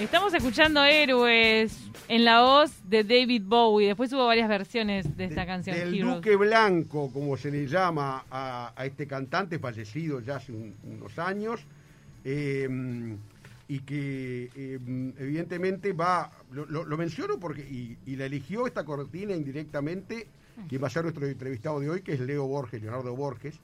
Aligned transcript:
Estamos 0.00 0.34
escuchando 0.34 0.82
Héroes 0.84 1.78
en 2.08 2.24
la 2.24 2.42
voz 2.42 2.72
de 2.88 3.04
David 3.04 3.42
Bowie. 3.44 3.88
Después 3.88 4.12
hubo 4.12 4.26
varias 4.26 4.48
versiones 4.48 5.16
de 5.16 5.24
esta 5.24 5.42
De- 5.42 5.46
canción, 5.46 5.76
Heroes. 5.76 6.16
Duque 6.16 6.36
Blanco, 6.36 7.10
como 7.12 7.36
se 7.36 7.50
le 7.50 7.66
llama 7.66 8.24
a, 8.30 8.72
a 8.76 8.86
este 8.86 9.06
cantante 9.06 9.58
fallecido 9.58 10.20
ya 10.20 10.36
hace 10.36 10.52
un- 10.52 10.74
unos 10.84 11.18
años, 11.18 11.60
eh, 12.24 12.68
y 13.68 13.78
que 13.80 14.50
eh, 14.54 14.78
evidentemente 15.18 15.92
va, 15.92 16.30
lo, 16.52 16.66
lo- 16.66 16.84
lo 16.84 16.96
menciono 16.96 17.38
porque, 17.38 17.62
y, 17.62 17.96
y 18.06 18.16
la 18.16 18.26
eligió 18.26 18.66
esta 18.66 18.84
cortina 18.84 19.34
indirectamente, 19.34 20.26
quien 20.68 20.82
va 20.82 20.86
a 20.88 20.90
ser 20.90 21.02
nuestro 21.04 21.26
entrevistado 21.26 21.80
de 21.80 21.90
hoy, 21.90 22.02
que 22.02 22.12
es 22.14 22.20
Leo 22.20 22.46
Borges, 22.46 22.82
Leonardo 22.82 23.14
Borges. 23.16 23.54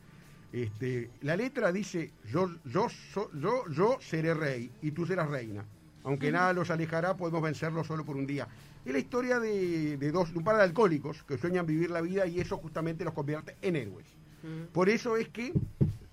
Este, 0.53 1.11
la 1.23 1.37
letra 1.37 1.71
dice, 1.73 2.11
yo, 2.31 2.51
yo, 2.65 2.89
so- 2.89 3.31
yo, 3.35 3.65
yo 3.73 3.99
seré 4.01 4.35
rey 4.35 4.71
y 4.83 4.91
tú 4.91 5.07
serás 5.07 5.29
reina. 5.29 5.65
Aunque 6.03 6.33
nada 6.33 6.53
los 6.53 6.71
alejará, 6.71 7.17
podemos 7.17 7.43
vencerlos 7.43 7.87
solo 7.87 8.05
por 8.05 8.17
un 8.17 8.27
día. 8.27 8.49
Es 8.85 8.93
la 8.93 8.99
historia 8.99 9.39
de, 9.39 9.97
de 9.99 10.11
dos, 10.13 10.33
de 10.33 10.39
un 10.39 10.45
par 10.45 10.57
de 10.57 10.63
alcohólicos 10.63 11.23
que 11.25 11.37
sueñan 11.37 11.67
vivir 11.67 11.91
la 11.91 12.01
vida 12.01 12.27
y 12.27 12.41
eso 12.41 12.57
justamente 12.57 13.05
los 13.05 13.13
convierte 13.15 13.57
en 13.63 13.77
héroes. 13.77 14.07
Por 14.73 14.89
eso 14.89 15.19
es 15.19 15.29
que 15.29 15.53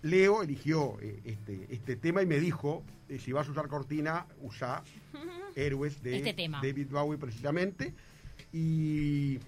Leo 0.02 0.44
eligió 0.44 0.98
eh, 1.02 1.22
este, 1.24 1.66
este 1.70 1.96
tema 1.96 2.22
y 2.22 2.26
me 2.26 2.40
dijo, 2.42 2.84
eh, 3.08 3.18
si 3.20 3.32
vas 3.32 3.48
a 3.48 3.52
usar 3.52 3.70
cortina, 3.70 4.26
usa 4.42 4.84
héroes 5.56 6.04
de 6.04 6.18
Este 6.18 6.34
tema. 6.34 6.60
David 6.62 6.88
Bowie 6.92 7.18
precisamente. 7.18 7.94
Y 8.52 9.40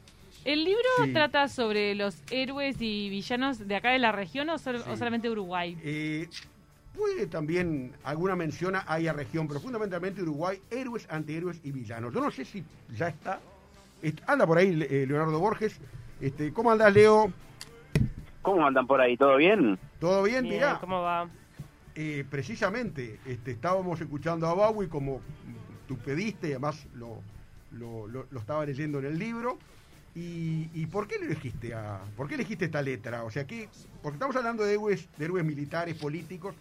¿El 0.45 0.63
libro 0.63 0.83
Sí. 1.03 1.13
trata 1.13 1.47
sobre 1.47 1.95
los 1.95 2.21
héroes 2.31 2.77
y 2.79 3.09
villanos 3.09 3.67
de 3.67 3.75
acá 3.75 3.91
de 3.91 3.99
la 3.99 4.11
región 4.11 4.49
o, 4.49 4.57
sol- 4.57 4.81
Sí. 4.83 4.89
o 4.89 4.95
solamente 4.97 5.29
Uruguay? 5.29 5.77
Eh, 5.83 6.27
puede 6.95 7.27
también 7.27 7.93
alguna 8.03 8.35
mención 8.35 8.75
a 8.75 8.79
a 8.81 9.13
región, 9.13 9.47
pero 9.47 9.59
fundamentalmente 9.59 10.21
Uruguay, 10.21 10.59
héroes, 10.71 11.07
antihéroes 11.09 11.59
y 11.63 11.71
villanos. 11.71 12.13
Yo 12.13 12.21
no 12.21 12.31
sé 12.31 12.45
si 12.45 12.63
ya 12.97 13.09
está. 13.09 13.39
Est- 14.01 14.21
anda 14.27 14.47
por 14.47 14.57
ahí 14.57 14.69
eh, 14.89 15.05
Leonardo 15.07 15.39
Borges. 15.39 15.77
Este, 16.21 16.51
¿Cómo 16.53 16.71
andás, 16.71 16.93
Leo? 16.93 17.31
¿Cómo 18.41 18.65
andan 18.65 18.87
por 18.87 19.01
ahí? 19.01 19.17
¿Todo 19.17 19.35
bien? 19.37 19.77
¿Todo 19.99 20.23
bien? 20.23 20.43
Bien, 20.43 20.55
Mirá, 20.55 20.77
¿cómo 20.79 21.01
va? 21.01 21.29
eh, 21.95 22.23
precisamente 22.29 23.19
este, 23.25 23.51
estábamos 23.51 23.99
escuchando 23.99 24.47
a 24.47 24.53
Bowie 24.53 24.87
como 24.87 25.21
tú 25.87 25.97
pediste, 25.97 26.47
además 26.47 26.85
lo, 26.95 27.21
lo, 27.71 28.07
lo- 28.07 28.25
lo 28.31 28.39
estaba 28.39 28.65
leyendo 28.65 28.99
en 28.99 29.05
el 29.05 29.19
libro. 29.19 29.57
¿Y, 30.19 30.69
y 30.73 30.85
por 30.87 31.07
qué 31.07 31.17
le 31.17 31.27
elegiste 31.27 31.73
a, 31.73 32.01
por 32.17 32.27
qué 32.27 32.35
elegiste 32.35 32.65
esta 32.65 32.81
letra? 32.81 33.23
O 33.23 33.31
sea, 33.31 33.47
¿qué, 33.47 33.69
porque 34.03 34.15
estamos 34.17 34.35
hablando 34.35 34.63
de 34.65 34.73
héroes, 34.73 35.07
de 35.17 35.25
héroes 35.25 35.45
militares, 35.45 35.95
políticos, 35.95 36.55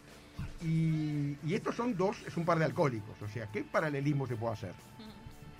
y, 0.62 1.36
y 1.44 1.54
estos 1.54 1.74
son 1.74 1.96
dos, 1.96 2.22
es 2.26 2.36
un 2.36 2.44
par 2.44 2.58
de 2.58 2.66
alcohólicos. 2.66 3.20
O 3.20 3.26
sea, 3.26 3.46
¿qué 3.52 3.64
paralelismo 3.64 4.28
se 4.28 4.36
puede 4.36 4.52
hacer? 4.52 4.72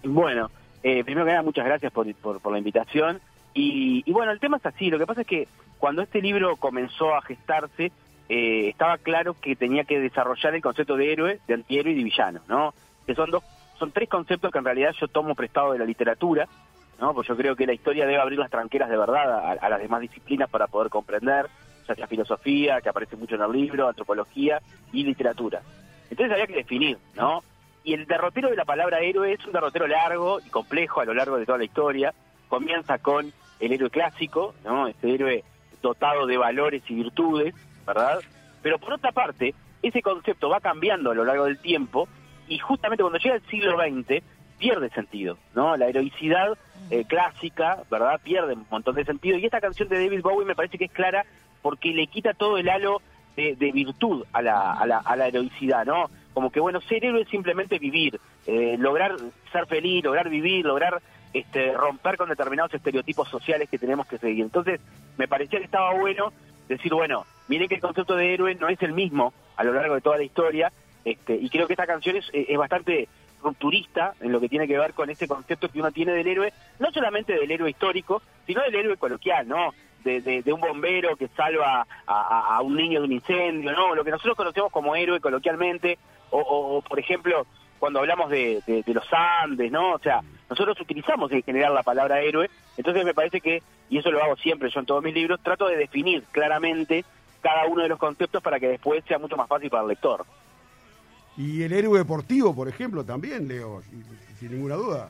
Bueno, 0.05 0.49
eh, 0.85 1.03
primero 1.03 1.27
que 1.27 1.33
nada, 1.33 1.43
muchas 1.43 1.65
gracias 1.65 1.93
por, 1.93 2.13
por, 2.15 2.41
por 2.41 2.53
la 2.53 2.59
invitación. 2.59 3.21
Y, 3.53 4.05
y 4.07 4.13
bueno, 4.13 4.31
el 4.31 4.39
tema 4.39 4.59
es 4.59 4.67
así. 4.67 4.91
Lo 4.91 4.99
que 4.99 5.07
pasa 5.07 5.23
es 5.23 5.27
que 5.27 5.49
cuando 5.79 6.03
este 6.03 6.23
libro 6.23 6.57
comenzó 6.57 7.17
a 7.17 7.23
gestarse, 7.23 7.91
eh, 8.29 8.69
estaba 8.69 8.99
claro 8.99 9.35
que 9.35 9.57
tenía 9.57 9.83
que 9.83 9.99
desarrollar 9.99 10.55
el 10.55 10.63
concepto 10.63 10.97
de 10.97 11.13
héroe, 11.13 11.41
de 11.49 11.55
antihéroe 11.55 11.93
y 11.93 11.97
de 11.97 12.05
villano, 12.05 12.41
¿no? 12.47 12.75
Que 13.07 13.15
son 13.17 13.31
dos, 13.31 13.43
son 13.79 13.91
tres 13.91 14.09
conceptos 14.09 14.53
que 14.53 14.59
en 14.59 14.65
realidad 14.65 14.95
yo 15.01 15.09
tomo 15.09 15.35
prestado 15.35 15.73
de 15.73 15.79
la 15.81 15.85
literatura, 15.85 16.47
¿no? 16.99 17.15
Pues 17.15 17.29
yo 17.29 17.37
creo 17.37 17.57
que 17.57 17.67
la 17.67 17.73
historia 17.73 18.07
debe 18.07 18.21
abrir 18.21 18.39
las 18.39 18.51
tranqueras 18.51 18.89
de 18.89 18.97
verdad 18.97 19.33
a, 19.33 19.53
a 19.53 19.69
las 19.69 19.81
demás 19.81 20.01
disciplinas 20.01 20.49
para 20.51 20.67
poder 20.67 20.91
comprender, 20.91 21.47
ya 21.87 21.95
sea 21.95 22.07
filosofía, 22.07 22.81
que 22.81 22.89
aparece 22.89 23.17
mucho 23.17 23.37
en 23.37 23.43
el 23.43 23.53
libro, 23.53 23.89
antropología 23.89 24.61
y 24.93 25.05
literatura. 25.05 25.63
Entonces 26.11 26.33
había 26.33 26.47
que 26.47 26.57
definir, 26.57 26.99
¿no? 27.17 27.43
Y 27.85 27.95
el 27.95 28.07
derrotero 28.07 28.51
de 28.51 28.57
la 28.57 28.65
palabra 28.65 29.01
héroe 29.01 29.33
es 29.33 29.45
un 29.47 29.53
derrotero 29.53 29.87
largo 29.87 30.41
y 30.45 30.51
complejo 30.51 31.01
a 31.01 31.05
lo 31.05 31.15
largo 31.15 31.39
de 31.39 31.47
toda 31.47 31.59
la 31.59 31.65
historia. 31.65 32.13
Comienza 32.49 32.99
con 32.99 33.33
el 33.61 33.73
héroe 33.73 33.91
clásico, 33.91 34.55
¿no? 34.65 34.89
Este 34.89 35.15
héroe 35.15 35.45
dotado 35.81 36.27
de 36.27 36.37
valores 36.37 36.83
y 36.89 36.95
virtudes, 36.95 37.55
¿verdad? 37.87 38.21
Pero 38.63 38.79
por 38.79 38.95
otra 38.95 39.13
parte, 39.13 39.55
ese 39.83 40.03
concepto 40.03 40.49
va 40.49 40.61
cambiando 40.61 41.11
a 41.11 41.15
lo 41.15 41.25
largo 41.25 41.45
del 41.45 41.59
tiempo 41.59 42.09
y 42.49 42.59
justamente 42.59 43.03
cuando 43.03 43.19
llega 43.19 43.37
el 43.37 43.47
siglo 43.47 43.79
XX 43.79 44.23
pierde 44.59 44.91
sentido, 44.91 45.39
¿no? 45.55 45.77
La 45.77 45.87
heroicidad 45.87 46.59
eh, 46.91 47.05
clásica, 47.05 47.79
¿verdad? 47.91 48.21
Pierde 48.23 48.55
un 48.55 48.67
montón 48.71 48.95
de 48.95 49.05
sentido 49.05 49.39
y 49.39 49.45
esta 49.45 49.61
canción 49.61 49.89
de 49.89 50.03
David 50.03 50.23
Bowie 50.23 50.47
me 50.47 50.55
parece 50.55 50.79
que 50.79 50.87
es 50.87 50.93
clara 50.93 51.25
porque 51.63 51.91
le 51.91 52.07
quita 52.07 52.35
todo 52.35 52.59
el 52.59 52.69
halo 52.69 53.03
de, 53.37 53.57
de 53.57 53.73
virtud 53.73 54.25
a 54.33 54.43
la, 54.43 54.73
a, 54.73 54.87
la, 54.87 54.99
a 54.99 55.17
la 55.17 55.29
heroicidad, 55.29 55.85
¿no? 55.85 56.11
Como 56.35 56.51
que, 56.51 56.61
bueno, 56.61 56.81
ser 56.83 57.05
héroe 57.05 57.23
es 57.23 57.29
simplemente 57.29 57.79
vivir, 57.79 58.21
eh, 58.47 58.77
lograr 58.79 59.17
ser 59.53 59.67
feliz, 59.67 60.05
lograr 60.05 60.29
vivir, 60.29 60.65
lograr 60.65 61.01
este, 61.33 61.73
romper 61.73 62.17
con 62.17 62.29
determinados 62.29 62.73
estereotipos 62.73 63.29
sociales 63.29 63.69
que 63.69 63.79
tenemos 63.79 64.07
que 64.07 64.19
seguir. 64.19 64.45
Entonces, 64.45 64.81
me 65.17 65.29
parecía 65.29 65.59
que 65.59 65.65
estaba 65.65 65.93
bueno 65.95 66.33
decir, 66.69 66.93
bueno, 66.95 67.25
miren 67.49 67.69
que 67.69 67.77
el 67.77 67.81
concepto 67.81 68.15
de 68.15 68.35
héroe 68.35 68.55
no 68.55 68.69
es 68.69 68.81
el 68.83 68.93
mismo 68.93 69.33
a 69.57 69.65
lo 69.65 69.73
largo 69.73 69.95
de 69.95 70.01
toda 70.01 70.17
la 70.17 70.25
historia, 70.25 70.73
este, 71.05 71.35
y 71.35 71.49
creo 71.49 71.67
que 71.67 71.73
esta 71.73 71.87
canción 71.87 72.17
es, 72.17 72.29
es 72.33 72.57
bastante 72.57 73.09
rupturista 73.43 74.15
en 74.21 74.33
lo 74.33 74.41
que 74.41 74.49
tiene 74.49 74.67
que 74.67 74.79
ver 74.79 74.95
con 74.95 75.11
ese 75.11 75.29
concepto 75.29 75.69
que 75.69 75.81
uno 75.81 75.91
tiene 75.93 76.13
del 76.13 76.27
héroe, 76.27 76.53
no 76.79 76.91
solamente 76.93 77.33
del 77.35 77.51
héroe 77.51 77.71
histórico, 77.71 78.23
sino 78.47 78.63
del 78.63 78.75
héroe 78.75 78.97
coloquial, 78.97 79.47
¿no? 79.49 79.73
De, 80.05 80.21
de- 80.21 80.43
de 80.43 80.53
un 80.53 80.61
bombero 80.61 81.17
que 81.17 81.29
salva 81.29 81.87
a, 82.07 82.61
un 82.63 82.77
niño 82.77 83.01
de 83.01 83.07
un 83.07 83.13
incendio, 83.13 83.73
¿no? 83.73 83.95
Lo 83.95 84.05
que 84.05 84.11
nosotros 84.11 84.37
conocemos 84.37 84.71
como 84.73 84.95
héroe 84.97 85.21
coloquialmente, 85.21 85.99
o, 86.31 86.83
por 86.87 86.99
ejemplo, 86.99 87.47
cuando 87.79 88.01
hablamos 88.01 88.31
de 88.31 88.63
los 88.87 89.07
Andes, 89.13 89.71
¿no? 89.73 89.93
O 89.93 89.99
sea, 89.99 90.21
nosotros 90.51 90.81
utilizamos 90.81 91.31
en 91.33 91.43
general 91.43 91.75
la 91.75 91.83
palabra 91.83 92.21
héroe, 92.21 92.49
entonces 92.77 93.05
me 93.05 93.15
parece 93.15 93.41
que, 93.41 93.63
y 93.91 93.99
eso 93.99 94.11
lo 94.11 94.23
hago 94.23 94.37
siempre 94.37 94.71
yo 94.71 94.81
en 94.81 94.87
todos 94.87 95.03
mis 95.03 95.15
libros, 95.15 95.41
trato 95.43 95.67
de 95.69 95.77
definir 95.77 96.23
claramente 96.33 97.05
cada 97.41 97.67
uno 97.67 97.83
de 97.83 97.89
los 97.89 97.99
conceptos 97.99 98.43
para 98.43 98.59
que 98.59 98.69
después 98.69 99.05
sea 99.07 99.19
mucho 99.19 99.37
más 99.37 99.49
fácil 99.49 99.71
para 99.71 99.83
el 99.83 99.89
lector. 99.91 100.25
Y 101.39 101.63
el 101.63 101.73
héroe 101.73 102.01
deportivo, 102.01 102.53
por 102.53 102.69
ejemplo, 102.69 103.05
también, 103.05 103.47
Leo, 103.47 103.81
sin, 104.41 104.51
ninguna 104.51 104.75
duda. 104.75 105.09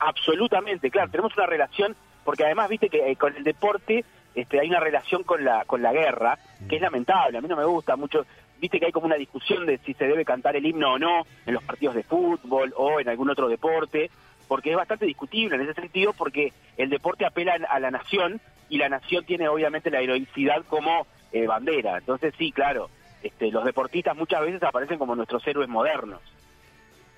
Absolutamente, 0.00 0.90
claro, 0.90 1.12
tenemos 1.12 1.34
una 1.36 1.46
relación, 1.46 1.94
porque 2.24 2.44
además 2.44 2.68
viste 2.68 2.88
que 2.88 3.08
eh, 3.08 3.14
con 3.14 3.36
el 3.36 3.44
deporte 3.44 4.04
este, 4.34 4.58
hay 4.58 4.68
una 4.68 4.80
relación 4.80 5.22
con 5.22 5.44
la, 5.44 5.64
con 5.64 5.80
la 5.80 5.92
guerra, 5.92 6.40
que 6.68 6.76
es 6.76 6.82
lamentable, 6.82 7.38
a 7.38 7.40
mí 7.40 7.46
no 7.46 7.56
me 7.56 7.64
gusta 7.64 7.94
mucho, 7.94 8.26
viste 8.60 8.80
que 8.80 8.86
hay 8.86 8.92
como 8.92 9.06
una 9.06 9.14
discusión 9.14 9.64
de 9.64 9.78
si 9.78 9.94
se 9.94 10.06
debe 10.06 10.24
cantar 10.24 10.56
el 10.56 10.66
himno 10.66 10.94
o 10.94 10.98
no 10.98 11.24
en 11.46 11.54
los 11.54 11.62
partidos 11.62 11.94
de 11.94 12.02
fútbol 12.02 12.74
o 12.76 12.98
en 12.98 13.08
algún 13.08 13.30
otro 13.30 13.48
deporte, 13.48 14.10
porque 14.48 14.72
es 14.72 14.76
bastante 14.76 15.06
discutible 15.06 15.54
en 15.54 15.62
ese 15.62 15.74
sentido, 15.74 16.12
porque 16.14 16.52
el 16.76 16.90
deporte 16.90 17.26
apela 17.26 17.54
a 17.70 17.78
la 17.78 17.92
nación 17.92 18.40
y 18.68 18.78
la 18.78 18.88
nación 18.88 19.24
tiene 19.24 19.46
obviamente 19.46 19.88
la 19.88 20.00
heroicidad 20.00 20.64
como 20.68 21.06
eh, 21.30 21.46
bandera, 21.46 21.98
entonces 21.98 22.34
sí, 22.36 22.50
claro, 22.50 22.90
este, 23.24 23.50
los 23.50 23.64
deportistas 23.64 24.16
muchas 24.16 24.42
veces 24.42 24.62
aparecen 24.62 24.98
como 24.98 25.16
nuestros 25.16 25.44
héroes 25.46 25.68
modernos. 25.68 26.20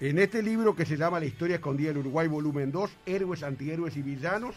En 0.00 0.18
este 0.18 0.42
libro 0.42 0.74
que 0.76 0.84
se 0.86 0.96
llama 0.96 1.18
La 1.20 1.26
historia 1.26 1.56
escondida 1.56 1.88
del 1.88 1.98
Uruguay, 1.98 2.28
volumen 2.28 2.70
2, 2.70 2.90
Héroes, 3.06 3.42
Antihéroes 3.42 3.96
y 3.96 4.02
Villanos, 4.02 4.54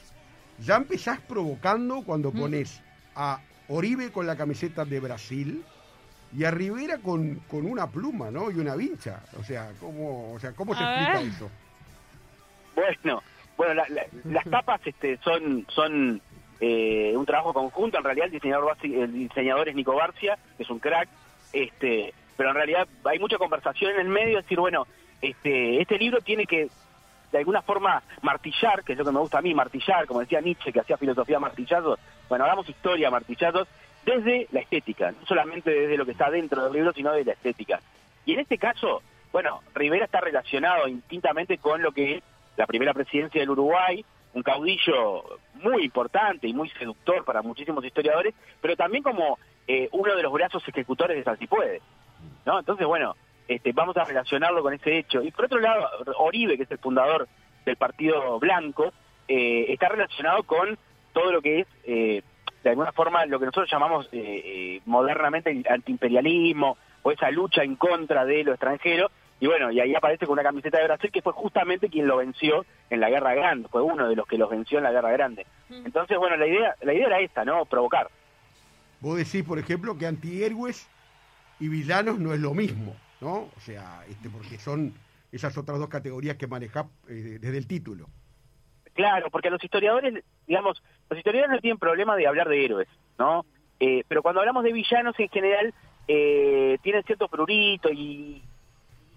ya 0.60 0.76
empezás 0.76 1.20
provocando 1.22 2.04
cuando 2.04 2.32
pones 2.32 2.82
a 3.16 3.42
Oribe 3.70 4.12
con 4.12 4.28
la 4.28 4.36
camiseta 4.36 4.84
de 4.86 5.00
Brasil 5.00 5.64
y 6.38 6.44
a 6.44 6.52
Rivera 6.52 6.98
con, 7.00 7.36
con 7.48 7.66
una 7.66 7.88
pluma, 7.88 8.30
¿no? 8.32 8.52
Y 8.52 8.56
una 8.60 8.76
vincha. 8.76 9.22
O 9.40 9.44
sea, 9.44 9.72
¿cómo, 9.80 10.34
o 10.34 10.40
sea, 10.40 10.52
¿cómo 10.54 10.76
se 10.76 10.84
A 10.84 10.88
explica 10.92 11.20
ver. 11.24 11.30
eso? 11.30 11.50
Bueno, 12.76 13.24
bueno, 13.58 13.74
la- 13.74 13.90
la- 13.90 14.06
las 14.26 14.44
tapas 14.46 14.82
este, 14.86 15.18
son 15.24 15.66
son 15.70 16.22
eh, 16.62 17.14
un 17.16 17.26
trabajo 17.26 17.54
conjunto. 17.54 17.98
En 17.98 18.04
realidad, 18.04 18.26
el 18.28 18.32
diseñador 18.34 18.76
el 18.84 19.14
diseñador 19.14 19.70
es 19.70 19.76
Nico 19.76 19.96
Barcia, 19.96 20.38
que 20.58 20.64
es 20.64 20.70
un 20.70 20.80
crack. 20.80 21.08
Este, 21.54 22.14
pero 22.38 22.50
en 22.50 22.56
realidad 22.56 22.88
hay 23.06 23.20
mucha 23.20 23.38
conversación 23.38 23.92
en 23.94 24.02
el 24.02 24.08
medio, 24.08 24.38
decir, 24.38 24.60
bueno, 24.60 24.88
este, 25.22 25.82
este 25.82 25.98
libro 25.98 26.22
tiene 26.22 26.46
que 26.46 26.70
de 27.32 27.38
alguna 27.38 27.62
forma 27.62 28.02
martillar, 28.22 28.84
que 28.84 28.94
es 28.94 29.00
lo 29.00 29.06
que 29.06 29.12
me 29.12 29.20
gusta 29.20 29.40
a 29.40 29.42
mí, 29.42 29.54
martillar, 29.54 30.08
como 30.08 30.22
decía 30.22 30.42
Nietzsche, 30.42 30.72
que 30.72 30.80
hacía 30.80 30.98
filosofía 30.98 31.40
martillazos, 31.40 32.00
bueno, 32.28 32.46
hagamos 32.46 32.68
historia 32.68 33.12
martillazos 33.12 33.68
desde 34.06 34.48
la 34.52 34.62
estética, 34.62 35.12
no 35.12 35.26
solamente 35.26 35.70
desde 35.70 35.98
lo 35.98 36.06
que 36.06 36.12
está 36.12 36.32
dentro 36.32 36.64
del 36.64 36.74
libro, 36.74 36.94
sino 36.94 37.12
de 37.12 37.26
la 37.26 37.34
estética. 37.34 37.80
Y 38.26 38.34
en 38.34 38.40
este 38.40 38.58
caso, 38.58 39.02
bueno, 39.32 39.62
Rivera 39.76 40.06
está 40.06 40.22
relacionado 40.22 40.88
intintamente 40.88 41.58
con 41.58 41.82
lo 41.82 41.92
que 41.92 42.16
es 42.16 42.24
la 42.58 42.66
primera 42.66 42.94
presidencia 42.94 43.40
del 43.40 43.52
Uruguay, 43.52 44.04
un 44.34 44.44
caudillo 44.44 45.24
muy 45.56 45.84
importante 45.86 46.48
y 46.48 46.54
muy 46.54 46.70
seductor 46.70 47.26
para 47.26 47.42
muchísimos 47.42 47.84
historiadores, 47.84 48.34
pero 48.62 48.76
también 48.76 49.04
como 49.04 49.38
eh, 49.70 49.88
uno 49.92 50.16
de 50.16 50.24
los 50.24 50.34
brazos 50.34 50.68
ejecutores 50.68 51.16
de 51.16 51.24
San 51.24 51.38
Si 51.38 51.46
Puede. 51.46 51.80
¿no? 52.46 52.58
Entonces, 52.58 52.88
bueno, 52.88 53.16
este, 53.48 53.72
vamos 53.72 53.96
a 53.98 54.04
relacionarlo 54.04 54.64
con 54.64 54.74
ese 54.74 54.98
hecho. 54.98 55.22
Y 55.22 55.30
por 55.30 55.46
otro 55.46 55.60
lado, 55.60 55.88
Oribe, 56.18 56.58
que 56.58 56.64
es 56.64 56.72
el 56.72 56.80
fundador 56.80 57.28
del 57.66 57.76
Partido 57.76 58.40
Blanco, 58.40 58.92
eh, 59.28 59.68
está 59.70 59.90
relacionado 59.90 60.42
con 60.44 60.76
todo 61.14 61.32
lo 61.32 61.42
que 61.42 61.60
es, 61.60 61.68
eh, 61.84 62.24
de 62.64 62.70
alguna 62.72 62.92
forma, 62.92 63.26
lo 63.28 63.40
que 63.40 63.46
nosotros 63.46 63.70
llamamos 63.72 64.08
eh, 64.12 64.42
eh, 64.44 64.82
modernamente 64.86 65.52
el 65.52 65.64
antiimperialismo 65.70 66.78
o 67.04 67.12
esa 67.12 67.30
lucha 67.30 67.64
en 67.64 67.76
contra 67.76 68.26
de 68.26 68.44
lo 68.44 68.52
extranjero. 68.52 69.12
Y 69.40 69.48
bueno, 69.48 69.72
y 69.72 69.80
ahí 69.80 69.94
aparece 69.96 70.26
con 70.26 70.34
una 70.34 70.44
camiseta 70.44 70.80
de 70.80 70.86
Brasil 70.86 71.12
que 71.12 71.22
fue 71.22 71.32
justamente 71.32 71.90
quien 71.90 72.08
lo 72.08 72.18
venció 72.18 72.66
en 72.90 73.00
la 73.00 73.10
Guerra 73.10 73.36
Grande, 73.36 73.70
fue 73.70 73.82
uno 73.82 74.10
de 74.10 74.16
los 74.16 74.28
que 74.28 74.38
los 74.38 74.50
venció 74.50 74.80
en 74.80 74.84
la 74.84 74.92
Guerra 74.92 75.12
Grande. 75.12 75.46
Entonces, 75.70 76.18
bueno, 76.18 76.36
la 76.36 76.48
idea, 76.48 76.76
la 76.82 76.94
idea 76.94 77.08
era 77.08 77.20
esta, 77.20 77.46
¿no? 77.46 77.66
Provocar. 77.66 78.10
Vos 79.02 79.18
decís, 79.18 79.44
por 79.44 79.60
ejemplo, 79.60 79.98
que 79.98 80.08
antihéroes 80.08 80.88
y 81.60 81.68
villanos 81.70 82.20
no 82.20 82.34
es 82.34 82.40
lo 82.40 82.54
mismo, 82.54 82.96
¿no? 83.22 83.50
O 83.56 83.60
sea, 83.60 84.04
este, 84.10 84.30
porque 84.30 84.58
son 84.58 84.94
esas 85.32 85.58
otras 85.58 85.80
dos 85.80 85.90
categorías 85.90 86.38
que 86.38 86.48
manejás 86.48 86.86
eh, 87.08 87.38
desde 87.40 87.58
el 87.58 87.68
título. 87.68 88.08
Claro, 88.94 89.30
porque 89.30 89.50
los 89.50 89.64
historiadores, 89.64 90.24
digamos, 90.48 90.82
los 91.10 91.18
historiadores 91.18 91.56
no 91.56 91.62
tienen 91.62 91.78
problema 91.78 92.16
de 92.16 92.28
hablar 92.28 92.50
de 92.50 92.66
héroes, 92.66 92.88
¿no? 93.18 93.46
Eh, 93.80 94.04
pero 94.08 94.22
cuando 94.22 94.42
hablamos 94.42 94.64
de 94.64 94.74
villanos 94.74 95.18
en 95.20 95.30
general, 95.30 95.74
eh, 96.08 96.78
tienen 96.82 97.04
cierto 97.04 97.30
prurito 97.30 97.90
y 97.92 98.42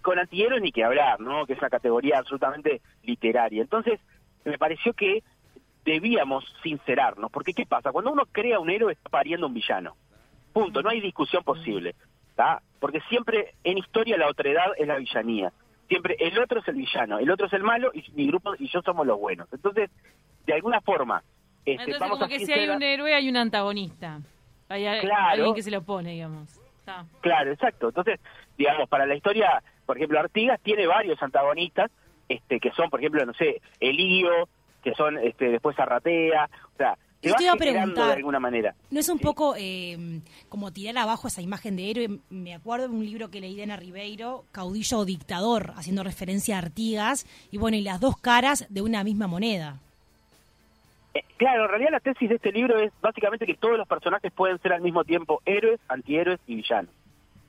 con 0.02 0.19
antihéroes 0.19 0.62
ni 0.62 0.70
que 0.70 0.85
hablar, 0.85 1.20
¿no? 1.20 1.46
Que 1.46 1.55
es 1.55 1.58
una 1.58 1.70
categoría 1.70 2.19
absolutamente 2.19 2.81
literaria. 3.02 3.62
Entonces, 3.62 3.99
me 4.44 4.58
pareció 4.58 4.93
que 4.93 5.23
debíamos 5.84 6.44
sincerarnos, 6.62 7.31
porque 7.31 7.52
¿qué 7.55 7.67
pasa? 7.67 7.93
Cuando 7.93 8.12
uno 8.12 8.25
crea 8.31 8.58
un 8.61 8.70
héroe 8.70 8.93
está 8.93 9.08
pariendo 9.11 9.46
un 9.46 9.55
villano. 9.55 9.96
Punto, 10.52 10.82
no 10.82 10.90
hay 10.90 11.00
discusión 11.00 11.43
posible, 11.43 11.94
¿tá? 12.37 12.61
Porque 12.79 13.00
siempre 13.08 13.55
en 13.64 13.79
historia 13.79 14.17
la 14.19 14.29
otredad 14.29 14.67
es 14.79 14.87
la 14.87 14.96
villanía. 14.96 15.52
Siempre 15.88 16.17
el 16.20 16.38
otro 16.38 16.61
es 16.61 16.69
el 16.69 16.76
villano, 16.76 17.19
el 17.19 17.31
otro 17.31 17.46
es 17.46 17.52
el 17.52 17.62
malo 17.62 17.90
y 17.94 18.05
mi 18.12 18.26
grupo 18.26 18.55
y 18.58 18.69
yo 18.69 18.81
somos 18.82 19.06
los 19.06 19.19
buenos. 19.19 19.49
Entonces, 19.52 19.90
de 20.46 20.52
alguna 20.55 20.81
forma, 20.81 21.23
este, 21.64 21.73
Entonces, 21.73 21.99
vamos 22.00 22.19
como 22.19 22.25
a 22.25 22.28
que 22.28 22.37
si 22.38 22.52
hay 22.52 22.58
sincerar- 22.61 22.76
un 22.76 22.82
héroe, 22.82 23.14
hay 23.14 23.28
un 23.28 23.37
antagonista. 23.37 24.20
Hay 24.69 24.82
Claro. 25.00 25.31
alguien 25.31 25.55
que 25.55 25.62
se 25.62 25.70
lo 25.70 25.78
opone, 25.78 26.12
digamos. 26.12 26.58
Claro, 27.20 27.52
exacto. 27.52 27.88
Entonces, 27.88 28.20
digamos, 28.58 28.88
para 28.88 29.06
la 29.06 29.14
historia, 29.14 29.62
por 29.87 29.96
ejemplo, 29.96 30.19
Artigas 30.19 30.61
tiene 30.62 30.87
varios 30.87 31.23
antagonistas, 31.23 31.90
este, 32.28 32.58
que 32.58 32.70
son, 32.73 32.90
por 32.90 33.00
ejemplo, 33.00 33.25
no 33.25 33.35
sé, 33.35 33.61
Elío, 33.81 34.49
que 34.82 34.94
son 34.94 35.19
este, 35.19 35.50
después 35.50 35.79
Arratea, 35.79 36.49
o 36.75 36.76
sea, 36.76 36.96
se 37.20 37.29
Yo 37.29 37.34
te 37.37 37.44
iba 37.44 37.52
a 37.52 37.56
preguntar, 37.56 38.06
de 38.08 38.12
alguna 38.14 38.40
manera. 38.40 38.75
¿No 38.90 38.99
es 38.99 39.08
un 39.08 39.19
Sí. 39.19 39.25
poco 39.25 39.55
eh, 39.56 40.20
como 40.49 40.73
tirar 40.73 40.99
abajo 40.99 41.29
esa 41.29 41.40
imagen 41.40 41.76
de 41.76 41.90
héroe? 41.90 42.19
Me 42.31 42.52
acuerdo 42.55 42.88
de 42.88 42.94
un 42.94 43.05
libro 43.05 43.31
que 43.31 43.40
leí 43.40 43.55
de 43.55 43.62
Ana 43.62 43.76
Ribeiro, 43.76 44.44
Caudillo 44.50 44.99
o 44.99 45.05
Dictador, 45.05 45.73
haciendo 45.76 46.02
referencia 46.02 46.56
a 46.56 46.58
Artigas, 46.58 47.26
y 47.52 47.58
bueno, 47.58 47.76
y 47.76 47.82
las 47.82 48.00
dos 48.00 48.17
caras 48.17 48.67
de 48.70 48.82
una 48.82 49.05
misma 49.05 49.29
moneda. 49.29 49.76
Eh, 51.14 51.23
claro, 51.37 51.64
en 51.64 51.69
realidad 51.70 51.90
la 51.93 52.00
tesis 52.00 52.28
de 52.28 52.37
este 52.37 52.50
libro 52.52 52.78
es 52.81 52.93
básicamente 53.00 53.46
que 53.46 53.55
todos 53.55 53.76
los 53.78 53.87
personajes 53.87 54.32
pueden 54.32 54.58
ser 54.58 54.73
al 54.73 54.81
mismo 54.81 55.05
tiempo 55.05 55.43
héroes, 55.44 55.78
antihéroes 55.88 56.40
y 56.46 56.56
villanos. 56.56 56.90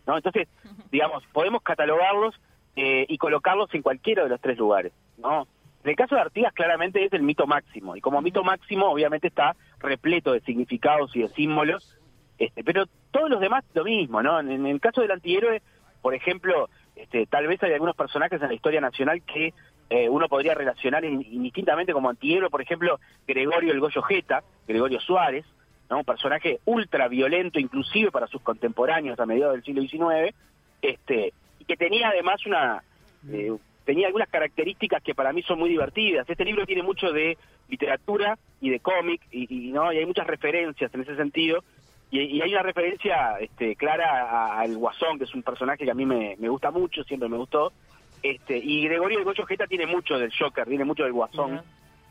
¿no? 0.06 0.18
Entonces, 0.18 0.48
digamos, 0.92 1.24
podemos 1.32 1.64
catalogarlos 1.64 2.36
eh, 2.76 3.06
y 3.08 3.18
colocarlos 3.18 3.74
en 3.74 3.82
cualquiera 3.82 4.24
de 4.24 4.30
los 4.30 4.40
tres 4.42 4.58
lugares. 4.58 4.92
¿no? 5.18 5.48
En 5.84 5.90
el 5.90 5.96
caso 5.96 6.16
de 6.16 6.22
Artigas 6.22 6.54
claramente 6.54 7.04
es 7.04 7.12
el 7.14 7.24
mito 7.24 7.46
máximo, 7.46 7.96
y 7.96 8.02
como 8.02 8.22
mito 8.22 8.44
máximo 8.44 8.86
obviamente 8.88 9.28
está 9.28 9.56
repleto 9.80 10.32
de 10.32 10.40
significados 10.42 11.16
y 11.16 11.22
de 11.24 11.28
símbolos, 11.30 11.98
este, 12.38 12.64
pero 12.64 12.86
todos 13.12 13.30
los 13.30 13.40
demás 13.42 13.64
lo 13.74 13.84
mismo, 13.84 14.22
¿no? 14.24 14.40
En, 14.40 14.50
en 14.50 14.66
el 14.66 14.80
caso 14.80 15.02
del 15.02 15.12
antihéroe, 15.12 15.62
por 16.02 16.14
ejemplo, 16.16 16.70
este, 16.96 17.26
tal 17.26 17.48
vez 17.48 17.62
hay 17.64 17.74
algunos 17.74 17.96
personajes 17.96 18.42
en 18.42 18.48
la 18.48 18.54
historia 18.54 18.82
nacional 18.82 19.22
que 19.24 19.54
eh, 19.90 20.10
uno 20.10 20.28
podría 20.30 20.54
relacionar 20.56 21.04
in- 21.06 21.26
indistintamente 21.30 21.94
como 21.94 22.10
antihéroe, 22.10 22.50
por 22.50 22.62
ejemplo, 22.62 23.00
Gregorio 23.28 23.72
el 23.74 23.80
Goyo 23.80 24.02
Jeta, 24.04 24.42
Gregorio 24.68 25.00
Suárez, 25.00 25.46
¿no? 25.90 25.98
un 26.00 26.06
personaje 26.06 26.60
ultra 26.66 27.08
violento, 27.10 27.60
inclusive 27.60 28.10
para 28.10 28.28
sus 28.28 28.42
contemporáneos 28.42 29.20
a 29.20 29.26
mediados 29.26 29.56
del 29.56 29.64
siglo 29.64 29.82
XIX, 29.82 30.34
este, 30.82 31.34
y 31.60 31.66
que 31.66 31.76
tenía 31.78 32.10
además 32.10 32.46
una 32.46 32.82
eh, 33.30 33.52
tenía 33.86 34.08
algunas 34.08 34.30
características 34.30 35.04
que 35.04 35.16
para 35.16 35.34
mí 35.34 35.44
son 35.44 35.60
muy 35.60 35.70
divertidas. 35.70 36.30
Este 36.30 36.46
libro 36.46 36.66
tiene 36.66 36.84
mucho 36.84 37.12
de 37.12 37.38
literatura 37.70 38.38
y 38.62 38.70
de 38.70 38.80
cómic, 38.80 39.22
y, 39.32 39.68
y, 39.68 39.72
no 39.72 39.92
y 39.92 39.98
hay 39.98 40.06
muchas 40.06 40.28
referencias 40.28 40.94
en 40.94 41.02
ese 41.02 41.16
sentido, 41.16 41.64
y, 42.12 42.20
y 42.20 42.42
hay 42.42 42.54
una 42.54 42.64
referencia 42.64 43.38
este, 43.40 43.76
clara 43.76 44.60
al 44.60 44.78
Guasón, 44.78 45.18
que 45.18 45.26
es 45.26 45.34
un 45.34 45.44
personaje 45.44 45.86
que 45.86 45.92
a 45.92 45.96
mí 45.96 46.06
me, 46.06 46.36
me 46.40 46.50
gusta 46.50 46.72
mucho, 46.72 47.04
siempre 47.04 47.30
me 47.30 47.38
gustó, 47.38 47.74
este, 48.22 48.58
y 48.58 48.84
Gregorio 48.86 49.20
de 49.20 49.26
Goyo 49.26 49.46
Jeta 49.46 49.68
tiene 49.68 49.86
mucho 49.86 50.18
del 50.18 50.32
Joker, 50.38 50.66
tiene 50.66 50.86
mucho 50.86 51.04
del 51.04 51.14
Guasón, 51.14 51.62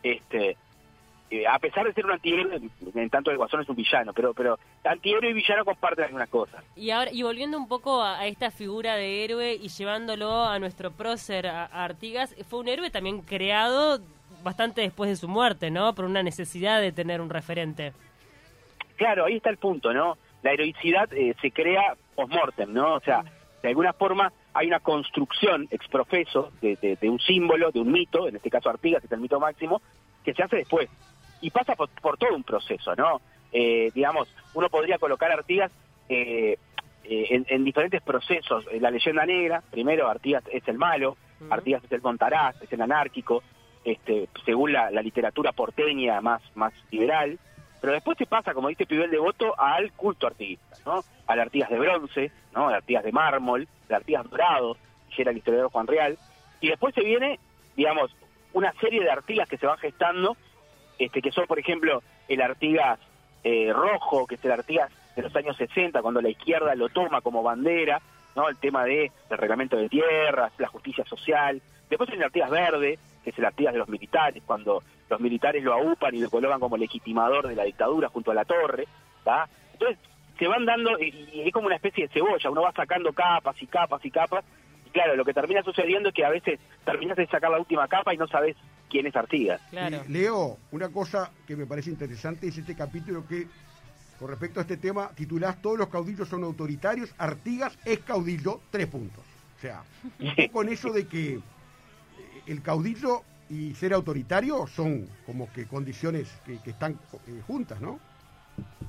este 0.02 0.56
eh, 1.32 1.46
a 1.46 1.58
pesar 1.58 1.86
de 1.86 1.94
ser 1.94 2.04
un 2.04 2.12
antihéroe, 2.12 2.60
en 2.94 3.08
tanto 3.08 3.30
el 3.30 3.38
Guasón 3.38 3.62
es 3.62 3.68
un 3.68 3.76
villano, 3.76 4.12
pero 4.12 4.34
pero 4.34 4.58
antihéroe 4.84 5.30
y 5.30 5.32
villano 5.32 5.64
comparten 5.64 6.04
algunas 6.04 6.28
cosas. 6.28 6.62
Y 6.76 6.90
ahora 6.90 7.10
y 7.10 7.22
volviendo 7.22 7.56
un 7.56 7.68
poco 7.68 8.02
a, 8.02 8.18
a 8.18 8.26
esta 8.26 8.50
figura 8.50 8.96
de 8.96 9.24
héroe 9.24 9.54
y 9.54 9.68
llevándolo 9.68 10.44
a 10.44 10.58
nuestro 10.58 10.90
prócer 10.90 11.46
a, 11.46 11.64
a 11.64 11.84
Artigas, 11.84 12.34
fue 12.50 12.60
un 12.60 12.68
héroe 12.68 12.90
también 12.90 13.22
creado 13.22 14.00
bastante 14.42 14.82
después 14.82 15.08
de 15.08 15.16
su 15.16 15.26
muerte, 15.26 15.70
¿no? 15.70 15.94
Por 15.94 16.04
una 16.04 16.22
necesidad 16.22 16.82
de 16.82 16.92
tener 16.92 17.22
un 17.22 17.30
referente. 17.30 17.92
Claro, 18.96 19.24
ahí 19.24 19.36
está 19.36 19.48
el 19.48 19.56
punto, 19.56 19.94
¿no? 19.94 20.18
La 20.42 20.52
heroicidad 20.52 21.10
eh, 21.14 21.34
se 21.40 21.50
crea 21.50 21.96
post-mortem, 22.14 22.72
¿no? 22.72 22.94
O 22.96 23.00
sea, 23.00 23.24
de 23.62 23.68
alguna 23.68 23.94
forma 23.94 24.32
hay 24.52 24.66
una 24.66 24.80
construcción 24.80 25.66
exprofeso 25.70 26.52
de, 26.60 26.76
de, 26.76 26.96
de 26.96 27.08
un 27.08 27.18
símbolo, 27.20 27.70
de 27.70 27.80
un 27.80 27.90
mito, 27.90 28.28
en 28.28 28.36
este 28.36 28.50
caso 28.50 28.68
Artigas, 28.68 29.00
que 29.00 29.06
es 29.06 29.12
el 29.12 29.20
mito 29.20 29.40
máximo, 29.40 29.80
que 30.24 30.34
se 30.34 30.42
hace 30.42 30.56
después. 30.56 30.90
Y 31.42 31.50
pasa 31.50 31.76
por, 31.76 31.90
por 32.00 32.16
todo 32.16 32.34
un 32.34 32.44
proceso, 32.44 32.96
¿no? 32.96 33.20
Eh, 33.52 33.90
digamos, 33.94 34.34
uno 34.54 34.70
podría 34.70 34.96
colocar 34.96 35.30
a 35.30 35.34
Artigas 35.34 35.70
eh, 36.08 36.56
eh, 37.04 37.26
en, 37.30 37.44
en 37.48 37.64
diferentes 37.64 38.00
procesos. 38.00 38.64
La 38.80 38.90
leyenda 38.90 39.26
negra, 39.26 39.62
primero 39.70 40.08
Artigas 40.08 40.44
es 40.50 40.66
el 40.68 40.78
malo. 40.78 41.18
Artigas 41.50 41.82
es 41.84 41.92
el 41.92 42.00
Montaraz, 42.00 42.62
es 42.62 42.72
el 42.72 42.80
anárquico, 42.80 43.42
este, 43.84 44.28
según 44.44 44.72
la, 44.72 44.90
la 44.90 45.02
literatura 45.02 45.52
porteña 45.52 46.20
más, 46.20 46.40
más 46.54 46.72
liberal. 46.90 47.38
Pero 47.80 47.94
después 47.94 48.16
se 48.16 48.26
pasa, 48.26 48.54
como 48.54 48.68
dice 48.68 48.86
Pibel 48.86 49.10
Devoto, 49.10 49.58
al 49.58 49.90
culto 49.92 50.28
artiguista, 50.28 50.76
¿no? 50.86 51.02
Al 51.26 51.40
Artigas 51.40 51.68
de 51.68 51.80
bronce, 51.80 52.30
¿no? 52.54 52.68
Al 52.68 52.74
Artigas 52.74 53.02
de 53.02 53.10
mármol, 53.10 53.66
al 53.88 53.96
Artigas 53.96 54.30
dorado, 54.30 54.76
que 55.14 55.22
era 55.22 55.32
el 55.32 55.38
historiador 55.38 55.72
Juan 55.72 55.88
Real. 55.88 56.16
Y 56.60 56.68
después 56.68 56.94
se 56.94 57.02
viene, 57.02 57.40
digamos, 57.76 58.14
una 58.52 58.72
serie 58.74 59.02
de 59.02 59.10
Artigas 59.10 59.48
que 59.48 59.58
se 59.58 59.66
van 59.66 59.78
gestando, 59.78 60.36
este, 60.98 61.22
que 61.22 61.32
son, 61.32 61.46
por 61.46 61.58
ejemplo, 61.58 62.02
el 62.28 62.40
Artigas 62.40 62.98
eh, 63.44 63.72
rojo, 63.72 64.26
que 64.26 64.36
es 64.36 64.44
el 64.44 64.52
Artigas 64.52 64.90
de 65.16 65.22
los 65.22 65.34
años 65.36 65.56
60, 65.56 66.00
cuando 66.02 66.20
la 66.20 66.30
izquierda 66.30 66.74
lo 66.74 66.88
toma 66.88 67.20
como 67.20 67.42
bandera, 67.42 68.00
¿no? 68.34 68.48
El 68.48 68.56
tema 68.56 68.84
de, 68.84 69.10
del 69.28 69.38
reglamento 69.38 69.76
de 69.76 69.88
tierras, 69.88 70.52
la 70.58 70.68
justicia 70.68 71.04
social. 71.04 71.60
Después 71.90 72.10
el 72.10 72.22
Artigas 72.22 72.50
verde, 72.50 72.98
que 73.22 73.30
es 73.30 73.38
el 73.38 73.44
Artigas 73.44 73.72
de 73.72 73.78
los 73.78 73.88
militares, 73.88 74.42
cuando 74.46 74.82
los 75.08 75.20
militares 75.20 75.62
lo 75.62 75.74
aupan 75.74 76.14
y 76.14 76.20
lo 76.20 76.30
colocan 76.30 76.60
como 76.60 76.76
legitimador 76.76 77.48
de 77.48 77.56
la 77.56 77.64
dictadura 77.64 78.08
junto 78.08 78.30
a 78.30 78.34
la 78.34 78.44
torre. 78.44 78.86
Entonces, 79.74 79.98
se 80.38 80.46
van 80.46 80.64
dando, 80.64 80.98
y, 80.98 81.28
y 81.32 81.42
es 81.46 81.52
como 81.52 81.66
una 81.66 81.76
especie 81.76 82.06
de 82.06 82.12
cebolla, 82.12 82.50
uno 82.50 82.62
va 82.62 82.72
sacando 82.72 83.12
capas 83.12 83.60
y 83.60 83.66
capas 83.66 84.04
y 84.04 84.10
capas, 84.10 84.44
claro, 84.92 85.16
lo 85.16 85.24
que 85.24 85.34
termina 85.34 85.62
sucediendo 85.62 86.10
es 86.10 86.14
que 86.14 86.24
a 86.24 86.30
veces 86.30 86.60
terminas 86.84 87.16
de 87.16 87.26
sacar 87.26 87.50
la 87.50 87.58
última 87.58 87.88
capa 87.88 88.14
y 88.14 88.16
no 88.16 88.28
sabes 88.28 88.56
quién 88.88 89.06
es 89.06 89.16
Artigas. 89.16 89.60
Claro. 89.70 89.96
Eh, 89.96 90.04
Leo, 90.08 90.58
una 90.70 90.90
cosa 90.90 91.30
que 91.46 91.56
me 91.56 91.66
parece 91.66 91.90
interesante 91.90 92.48
es 92.48 92.58
este 92.58 92.76
capítulo 92.76 93.26
que, 93.26 93.46
con 94.18 94.28
respecto 94.28 94.60
a 94.60 94.62
este 94.62 94.76
tema, 94.76 95.10
titulás 95.14 95.60
Todos 95.60 95.78
los 95.78 95.88
caudillos 95.88 96.28
son 96.28 96.44
autoritarios, 96.44 97.14
Artigas 97.18 97.76
es 97.84 98.00
caudillo, 98.00 98.60
tres 98.70 98.86
puntos. 98.86 99.24
O 99.56 99.60
sea, 99.60 99.82
un 100.18 100.34
poco 100.34 100.62
en 100.62 100.68
eso 100.70 100.92
de 100.92 101.06
que 101.06 101.34
eh, 101.34 101.40
el 102.46 102.62
caudillo 102.62 103.22
y 103.48 103.74
ser 103.74 103.92
autoritario 103.92 104.66
son 104.66 105.08
como 105.26 105.52
que 105.52 105.66
condiciones 105.66 106.28
que, 106.44 106.58
que 106.62 106.70
están 106.70 106.92
eh, 107.26 107.42
juntas, 107.46 107.80
¿no? 107.80 108.00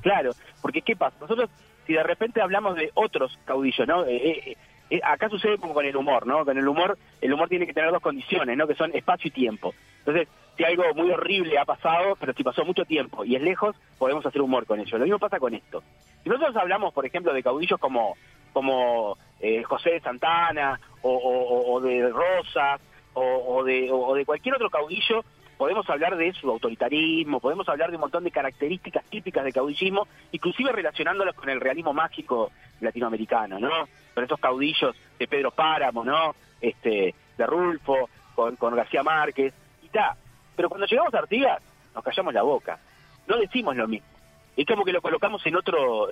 Claro, 0.01 0.31
porque 0.61 0.81
¿qué 0.81 0.95
pasa? 0.95 1.15
Nosotros, 1.21 1.49
si 1.85 1.93
de 1.93 2.03
repente 2.03 2.41
hablamos 2.41 2.75
de 2.75 2.91
otros 2.93 3.37
caudillos, 3.45 3.87
¿no? 3.87 4.05
Eh, 4.05 4.57
acá 5.03 5.29
sucede 5.29 5.57
como 5.57 5.73
con 5.73 5.85
el 5.85 5.95
humor, 5.95 6.27
¿no? 6.27 6.45
Con 6.45 6.57
el 6.57 6.67
humor, 6.67 6.97
el 7.21 7.33
humor 7.33 7.49
tiene 7.49 7.65
que 7.65 7.73
tener 7.73 7.91
dos 7.91 8.01
condiciones, 8.01 8.57
¿no? 8.57 8.67
Que 8.67 8.75
son 8.75 8.91
espacio 8.93 9.29
y 9.29 9.31
tiempo. 9.31 9.73
Entonces, 9.99 10.27
si 10.57 10.63
algo 10.63 10.83
muy 10.95 11.09
horrible 11.11 11.57
ha 11.57 11.65
pasado, 11.65 12.15
pero 12.19 12.33
si 12.33 12.43
pasó 12.43 12.63
mucho 12.63 12.85
tiempo 12.85 13.25
y 13.25 13.35
es 13.35 13.41
lejos, 13.41 13.75
podemos 13.97 14.25
hacer 14.25 14.41
humor 14.41 14.65
con 14.65 14.79
ello. 14.79 14.97
Lo 14.97 15.05
mismo 15.05 15.19
pasa 15.19 15.39
con 15.39 15.53
esto. 15.53 15.81
Si 16.23 16.29
nosotros 16.29 16.55
hablamos, 16.55 16.93
por 16.93 17.05
ejemplo, 17.05 17.33
de 17.33 17.41
caudillos 17.41 17.79
como, 17.79 18.15
como 18.51 19.17
eh, 19.39 19.63
José 19.63 19.91
de 19.91 20.01
Santana 20.01 20.79
o, 21.01 21.81
de 21.81 22.09
Rosas 22.09 22.81
o, 23.13 23.63
de, 23.63 23.89
o 23.91 24.13
de 24.13 24.25
cualquier 24.25 24.55
otro 24.55 24.69
caudillo, 24.69 25.23
podemos 25.57 25.89
hablar 25.89 26.17
de 26.17 26.33
su 26.33 26.49
autoritarismo, 26.49 27.39
podemos 27.39 27.67
hablar 27.69 27.89
de 27.89 27.95
un 27.95 28.01
montón 28.01 28.23
de 28.23 28.31
características 28.31 29.03
típicas 29.05 29.43
del 29.43 29.53
caudillismo, 29.53 30.07
inclusive 30.31 30.71
relacionándolos 30.71 31.35
con 31.35 31.49
el 31.49 31.61
realismo 31.61 31.93
mágico 31.93 32.51
latinoamericano, 32.79 33.59
¿no? 33.59 33.87
Con 34.13 34.23
esos 34.23 34.39
caudillos 34.39 34.95
de 35.17 35.27
Pedro 35.27 35.51
Páramo, 35.51 36.03
¿no? 36.03 36.35
Este, 36.61 37.13
de 37.37 37.45
Rulfo, 37.45 38.09
con, 38.35 38.55
con 38.55 38.75
García 38.75 39.03
Márquez, 39.03 39.53
y 39.81 39.89
ta. 39.89 40.15
Pero 40.55 40.69
cuando 40.69 40.87
llegamos 40.87 41.13
a 41.13 41.19
Artigas, 41.19 41.61
nos 41.93 42.03
callamos 42.03 42.33
la 42.33 42.43
boca. 42.43 42.79
No 43.27 43.37
decimos 43.37 43.75
lo 43.75 43.87
mismo. 43.87 44.07
Es 44.55 44.65
como 44.65 44.85
que 44.85 44.91
lo 44.91 45.01
colocamos 45.01 45.43
en 45.45 45.55
otro, 45.55 46.09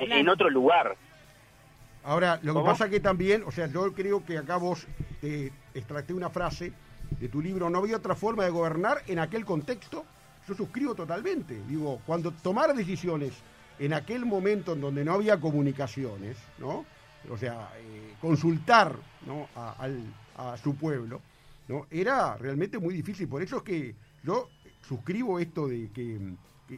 en 0.00 0.28
otro 0.28 0.50
lugar. 0.50 0.96
Ahora, 2.02 2.38
lo 2.42 2.52
que 2.52 2.58
¿Cómo? 2.58 2.64
pasa 2.64 2.90
que 2.90 3.00
también, 3.00 3.44
o 3.46 3.52
sea, 3.52 3.66
yo 3.66 3.92
creo 3.94 4.24
que 4.24 4.36
acá 4.36 4.56
vos 4.56 4.86
te 5.20 5.52
extracté 5.74 6.12
una 6.12 6.28
frase 6.28 6.72
de 7.18 7.28
tu 7.28 7.40
libro, 7.40 7.70
no 7.70 7.78
había 7.78 7.96
otra 7.96 8.14
forma 8.14 8.44
de 8.44 8.50
gobernar 8.50 9.02
en 9.06 9.18
aquel 9.20 9.44
contexto. 9.44 10.04
Yo 10.46 10.54
suscribo 10.54 10.94
totalmente. 10.94 11.58
Digo, 11.66 12.00
cuando 12.04 12.30
tomar 12.32 12.74
decisiones 12.74 13.32
en 13.78 13.94
aquel 13.94 14.26
momento 14.26 14.74
en 14.74 14.80
donde 14.80 15.04
no 15.04 15.14
había 15.14 15.40
comunicaciones, 15.40 16.36
¿no? 16.58 16.84
O 17.30 17.36
sea, 17.38 17.70
eh, 17.78 18.14
consultar 18.20 18.96
¿no? 19.26 19.48
a, 19.56 19.72
al- 19.78 20.12
a 20.36 20.56
su 20.56 20.76
pueblo, 20.76 21.20
¿no? 21.68 21.86
Era 21.90 22.36
realmente 22.36 22.78
muy 22.78 22.94
difícil. 22.94 23.28
Por 23.28 23.42
eso 23.42 23.58
es 23.58 23.62
que 23.62 23.94
yo 24.22 24.48
suscribo 24.82 25.38
esto 25.38 25.68
de 25.68 25.90
que, 25.92 26.18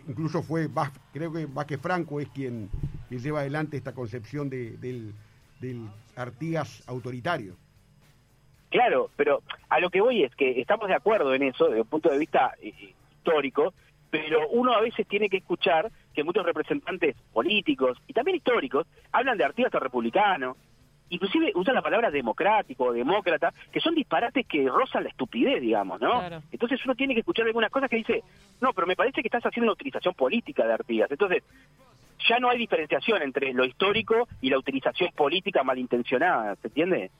incluso 0.08 0.42
fue, 0.42 0.68
creo 1.12 1.32
que 1.32 1.46
Vázquez 1.46 1.80
Franco 1.80 2.20
es 2.20 2.28
quien, 2.28 2.68
quien 3.08 3.20
lleva 3.20 3.40
adelante 3.40 3.76
esta 3.76 3.92
concepción 3.92 4.48
de- 4.50 4.76
del, 4.76 5.12
del 5.60 5.88
Artigas 6.16 6.82
autoritario. 6.86 7.54
Claro, 8.70 9.10
pero 9.16 9.42
a 9.68 9.80
lo 9.80 9.90
que 9.90 10.00
voy 10.00 10.22
es 10.24 10.34
que 10.34 10.60
estamos 10.60 10.88
de 10.88 10.94
acuerdo 10.94 11.34
en 11.34 11.42
eso 11.44 11.66
desde 11.66 11.80
un 11.82 11.86
punto 11.88 12.10
de 12.10 12.18
vista 12.18 12.52
eh, 12.60 12.72
histórico, 13.18 13.72
pero 14.10 14.48
uno 14.50 14.72
a 14.74 14.80
veces 14.80 15.06
tiene 15.06 15.28
que 15.28 15.38
escuchar 15.38 15.90
que 16.16 16.24
muchos 16.24 16.44
representantes 16.44 17.14
políticos 17.32 17.98
y 18.08 18.12
también 18.12 18.38
históricos 18.38 18.86
hablan 19.12 19.36
de 19.36 19.44
Artigas 19.44 19.72
el 19.74 19.80
republicano, 19.80 20.56
inclusive 21.10 21.52
usan 21.54 21.74
la 21.74 21.82
palabra 21.82 22.10
democrático 22.10 22.86
o 22.86 22.92
demócrata, 22.92 23.52
que 23.70 23.80
son 23.80 23.94
disparates 23.94 24.46
que 24.46 24.66
rozan 24.68 25.04
la 25.04 25.10
estupidez, 25.10 25.60
digamos, 25.60 26.00
¿no? 26.00 26.18
Claro. 26.18 26.42
Entonces 26.50 26.80
uno 26.84 26.94
tiene 26.94 27.14
que 27.14 27.20
escuchar 27.20 27.46
algunas 27.46 27.70
cosas 27.70 27.90
que 27.90 27.96
dice, 27.96 28.22
no, 28.60 28.72
pero 28.72 28.86
me 28.86 28.96
parece 28.96 29.20
que 29.20 29.28
estás 29.28 29.44
haciendo 29.44 29.70
una 29.70 29.74
utilización 29.74 30.14
política 30.14 30.66
de 30.66 30.72
Artigas. 30.72 31.10
Entonces, 31.10 31.44
ya 32.28 32.38
no 32.38 32.48
hay 32.48 32.58
diferenciación 32.58 33.22
entre 33.22 33.52
lo 33.52 33.64
histórico 33.64 34.26
y 34.40 34.50
la 34.50 34.58
utilización 34.58 35.10
política 35.14 35.62
malintencionada, 35.62 36.56
¿se 36.56 36.68
entiende? 36.68 37.10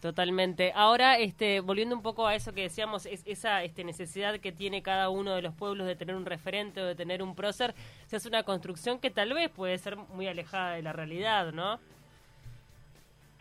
Totalmente. 0.00 0.72
Ahora, 0.74 1.18
este, 1.18 1.60
volviendo 1.60 1.94
un 1.94 2.00
poco 2.02 2.26
a 2.26 2.34
eso 2.34 2.54
que 2.54 2.62
decíamos, 2.62 3.04
es, 3.04 3.22
esa 3.26 3.62
este, 3.62 3.84
necesidad 3.84 4.38
que 4.40 4.50
tiene 4.50 4.82
cada 4.82 5.10
uno 5.10 5.34
de 5.34 5.42
los 5.42 5.54
pueblos 5.54 5.86
de 5.86 5.94
tener 5.94 6.16
un 6.16 6.24
referente 6.24 6.80
o 6.80 6.86
de 6.86 6.94
tener 6.94 7.22
un 7.22 7.34
prócer, 7.34 7.74
se 8.06 8.16
hace 8.16 8.28
una 8.28 8.42
construcción 8.42 8.98
que 8.98 9.10
tal 9.10 9.34
vez 9.34 9.50
puede 9.50 9.76
ser 9.76 9.96
muy 9.96 10.26
alejada 10.26 10.72
de 10.72 10.82
la 10.82 10.94
realidad, 10.94 11.52
¿no? 11.52 11.78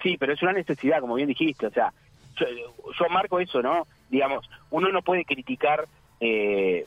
Sí, 0.03 0.17
pero 0.17 0.33
es 0.33 0.41
una 0.41 0.51
necesidad, 0.51 0.99
como 0.99 1.15
bien 1.15 1.29
dijiste. 1.29 1.67
O 1.67 1.71
sea, 1.71 1.93
yo, 2.35 2.45
yo 2.47 3.09
marco 3.09 3.39
eso, 3.39 3.61
¿no? 3.61 3.87
Digamos, 4.09 4.49
uno 4.69 4.91
no 4.91 5.01
puede 5.01 5.23
criticar 5.23 5.85
eh, 6.19 6.85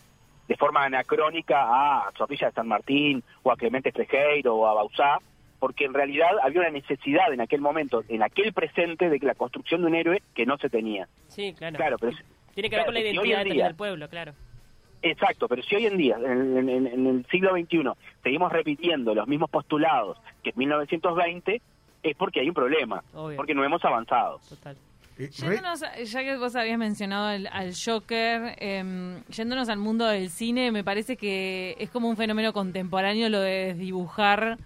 de 0.48 0.56
forma 0.56 0.84
anacrónica 0.84 1.62
a 1.62 2.12
Zorrilla 2.16 2.48
de 2.48 2.52
San 2.52 2.68
Martín 2.68 3.22
o 3.42 3.50
a 3.50 3.56
Clemente 3.56 3.90
Frejeiro 3.90 4.54
o 4.54 4.66
a 4.66 4.74
Bausá, 4.74 5.18
porque 5.62 5.84
en 5.84 5.94
realidad 5.94 6.26
había 6.42 6.60
una 6.62 6.70
necesidad 6.70 7.32
en 7.32 7.40
aquel 7.40 7.60
momento, 7.60 8.02
en 8.08 8.20
aquel 8.24 8.52
presente, 8.52 9.08
de 9.08 9.20
que 9.20 9.26
la 9.26 9.36
construcción 9.36 9.80
de 9.82 9.86
un 9.86 9.94
héroe 9.94 10.20
que 10.34 10.44
no 10.44 10.58
se 10.58 10.68
tenía. 10.68 11.06
Sí, 11.28 11.54
claro. 11.56 11.76
Claro, 11.76 11.96
pero 12.00 12.16
Tiene 12.52 12.68
que 12.68 12.74
ver 12.74 12.84
con 12.84 12.94
la 12.94 12.98
identidad 13.00 13.44
día- 13.44 13.64
del 13.66 13.76
pueblo, 13.76 14.08
claro. 14.08 14.32
Exacto, 15.02 15.46
pero 15.46 15.62
si 15.62 15.76
hoy 15.76 15.86
en 15.86 15.96
día, 15.96 16.16
en, 16.16 16.58
en- 16.58 16.68
en- 16.68 16.86
en 16.88 17.06
el 17.06 17.26
siglo 17.30 17.52
XXI, 17.52 17.92
seguimos 18.24 18.50
repitiendo 18.50 19.14
los 19.14 19.28
mismos 19.28 19.50
postulados 19.50 20.18
que 20.42 20.50
en 20.50 20.58
1920, 20.58 21.62
es 22.02 22.16
porque 22.16 22.40
hay 22.40 22.48
un 22.48 22.54
problema, 22.54 23.04
Obvio. 23.14 23.36
porque 23.36 23.54
no 23.54 23.62
hemos 23.64 23.84
avanzado. 23.84 24.40
Total. 24.48 24.76
Eh, 25.16 25.28
Yéndonos, 25.30 25.84
a- 25.84 25.96
ya 26.02 26.24
que 26.24 26.36
vos 26.38 26.56
habías 26.56 26.76
mencionado 26.78 27.26
al, 27.28 27.46
al 27.52 27.72
Joker, 27.72 28.56
em, 28.58 29.22
yéndonos 29.28 29.68
al 29.68 29.78
mundo 29.78 30.06
del 30.06 30.28
cine, 30.28 30.72
me 30.72 30.82
parece 30.82 31.16
que 31.16 31.76
es 31.78 31.88
como 31.90 32.08
un 32.08 32.16
fenómeno 32.16 32.52
contemporáneo 32.52 33.28
lo 33.28 33.40
de 33.40 33.74
dibujar 33.74 34.58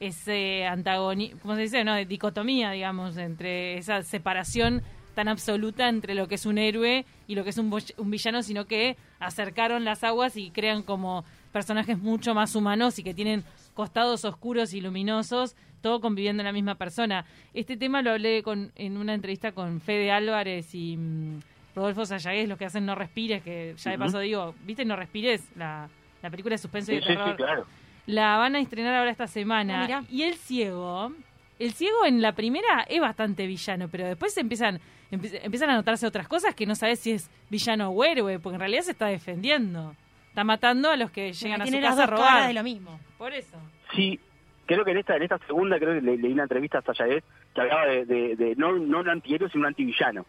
ese 0.00 0.66
antagonismo, 0.66 1.38
¿cómo 1.40 1.54
se 1.54 1.62
dice? 1.62 1.84
No, 1.84 1.94
de 1.94 2.04
dicotomía, 2.06 2.70
digamos, 2.72 3.16
entre 3.16 3.78
esa 3.78 4.02
separación 4.02 4.82
tan 5.14 5.28
absoluta 5.28 5.88
entre 5.88 6.14
lo 6.14 6.26
que 6.26 6.34
es 6.34 6.44
un 6.44 6.58
héroe 6.58 7.04
y 7.28 7.36
lo 7.36 7.44
que 7.44 7.50
es 7.50 7.58
un, 7.58 7.72
un 7.98 8.10
villano, 8.10 8.42
sino 8.42 8.66
que 8.66 8.96
acercaron 9.20 9.84
las 9.84 10.02
aguas 10.02 10.36
y 10.36 10.50
crean 10.50 10.82
como 10.82 11.24
personajes 11.52 11.98
mucho 11.98 12.34
más 12.34 12.56
humanos 12.56 12.98
y 12.98 13.04
que 13.04 13.14
tienen 13.14 13.44
costados 13.74 14.24
oscuros 14.24 14.74
y 14.74 14.80
luminosos, 14.80 15.54
todo 15.82 16.00
conviviendo 16.00 16.40
en 16.42 16.46
la 16.46 16.52
misma 16.52 16.74
persona. 16.74 17.24
Este 17.52 17.76
tema 17.76 18.02
lo 18.02 18.10
hablé 18.10 18.42
con, 18.42 18.72
en 18.74 18.96
una 18.96 19.14
entrevista 19.14 19.52
con 19.52 19.80
Fede 19.80 20.10
Álvarez 20.10 20.74
y 20.74 20.96
mm, 20.96 21.40
Rodolfo 21.76 22.04
Sayagués, 22.06 22.48
los 22.48 22.58
que 22.58 22.64
hacen 22.64 22.84
No 22.84 22.96
Respires, 22.96 23.42
que 23.44 23.74
ya 23.76 23.92
de 23.92 23.98
paso 23.98 24.18
digo, 24.18 24.54
¿viste 24.64 24.84
No 24.84 24.96
Respires? 24.96 25.42
La, 25.56 25.88
la 26.22 26.30
película 26.30 26.54
de 26.54 26.58
suspenso 26.58 26.90
y 26.92 26.96
Sí, 26.96 27.00
de 27.00 27.06
sí, 27.06 27.12
terror. 27.14 27.30
sí, 27.30 27.36
claro. 27.36 27.66
La 28.06 28.36
van 28.36 28.54
a 28.56 28.60
estrenar 28.60 28.94
ahora 28.94 29.10
esta 29.10 29.26
semana. 29.26 29.86
Ah, 29.90 30.02
y 30.10 30.22
el 30.22 30.34
ciego, 30.34 31.12
el 31.58 31.72
ciego 31.72 32.04
en 32.04 32.20
la 32.20 32.32
primera 32.32 32.84
es 32.88 33.00
bastante 33.00 33.46
villano, 33.46 33.88
pero 33.88 34.06
después 34.06 34.36
empiezan 34.36 34.80
empie- 35.10 35.40
empiezan 35.42 35.70
a 35.70 35.74
notarse 35.74 36.06
otras 36.06 36.28
cosas 36.28 36.54
que 36.54 36.66
no 36.66 36.74
sabes 36.74 37.00
si 37.00 37.12
es 37.12 37.30
villano 37.48 37.88
o 37.90 38.04
héroe, 38.04 38.38
porque 38.38 38.54
en 38.56 38.60
realidad 38.60 38.82
se 38.82 38.90
está 38.92 39.06
defendiendo. 39.06 39.94
Está 40.28 40.44
matando 40.44 40.90
a 40.90 40.96
los 40.96 41.10
que 41.12 41.32
llegan 41.32 41.62
a 41.62 41.64
su 41.64 41.70
tiene 41.70 41.82
las 41.86 41.92
casa 41.96 42.02
a 42.02 42.06
dos 42.06 42.16
robar. 42.18 42.32
caras 42.32 42.48
de 42.48 42.54
lo 42.54 42.62
mismo. 42.64 42.98
Por 43.16 43.32
eso. 43.32 43.56
Sí, 43.94 44.18
creo 44.66 44.84
que 44.84 44.90
en 44.90 44.98
esta 44.98 45.16
en 45.16 45.22
esta 45.22 45.38
segunda, 45.46 45.78
creo 45.78 45.94
que 45.94 46.00
le- 46.00 46.16
leí 46.18 46.32
una 46.32 46.42
entrevista 46.42 46.78
a 46.78 46.82
Sayaguez 46.82 47.22
que 47.54 47.60
hablaba 47.60 47.86
de, 47.86 48.04
de, 48.04 48.36
de 48.36 48.54
no, 48.56 48.72
no 48.72 48.98
un 49.00 49.08
antihéroe, 49.08 49.48
sino 49.48 49.60
un 49.62 49.66
antivillano. 49.68 50.26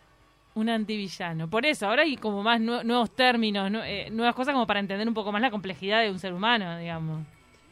Un 0.53 0.70
antivillano. 0.70 1.50
Por 1.50 1.65
eso, 1.65 1.88
ahora 1.88 2.03
hay 2.03 2.15
como 2.17 2.41
más 2.44 2.62
nue- 2.62 2.84
nuevos 2.86 3.13
términos, 3.15 3.70
nue- 3.72 3.84
eh, 3.86 4.10
nuevas 4.12 4.36
cosas 4.36 4.53
como 4.53 4.67
para 4.67 4.79
entender 4.79 5.05
un 5.08 5.13
poco 5.15 5.32
más 5.32 5.41
la 5.41 5.51
complejidad 5.51 6.01
de 6.01 6.12
un 6.12 6.20
ser 6.20 6.34
humano, 6.34 6.77
digamos. 6.77 7.25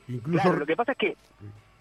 Incluso 0.07 0.41
Claro, 0.41 0.59
lo 0.59 0.65
que 0.65 0.75
pasa 0.75 0.91
es 0.93 0.97
que 0.97 1.15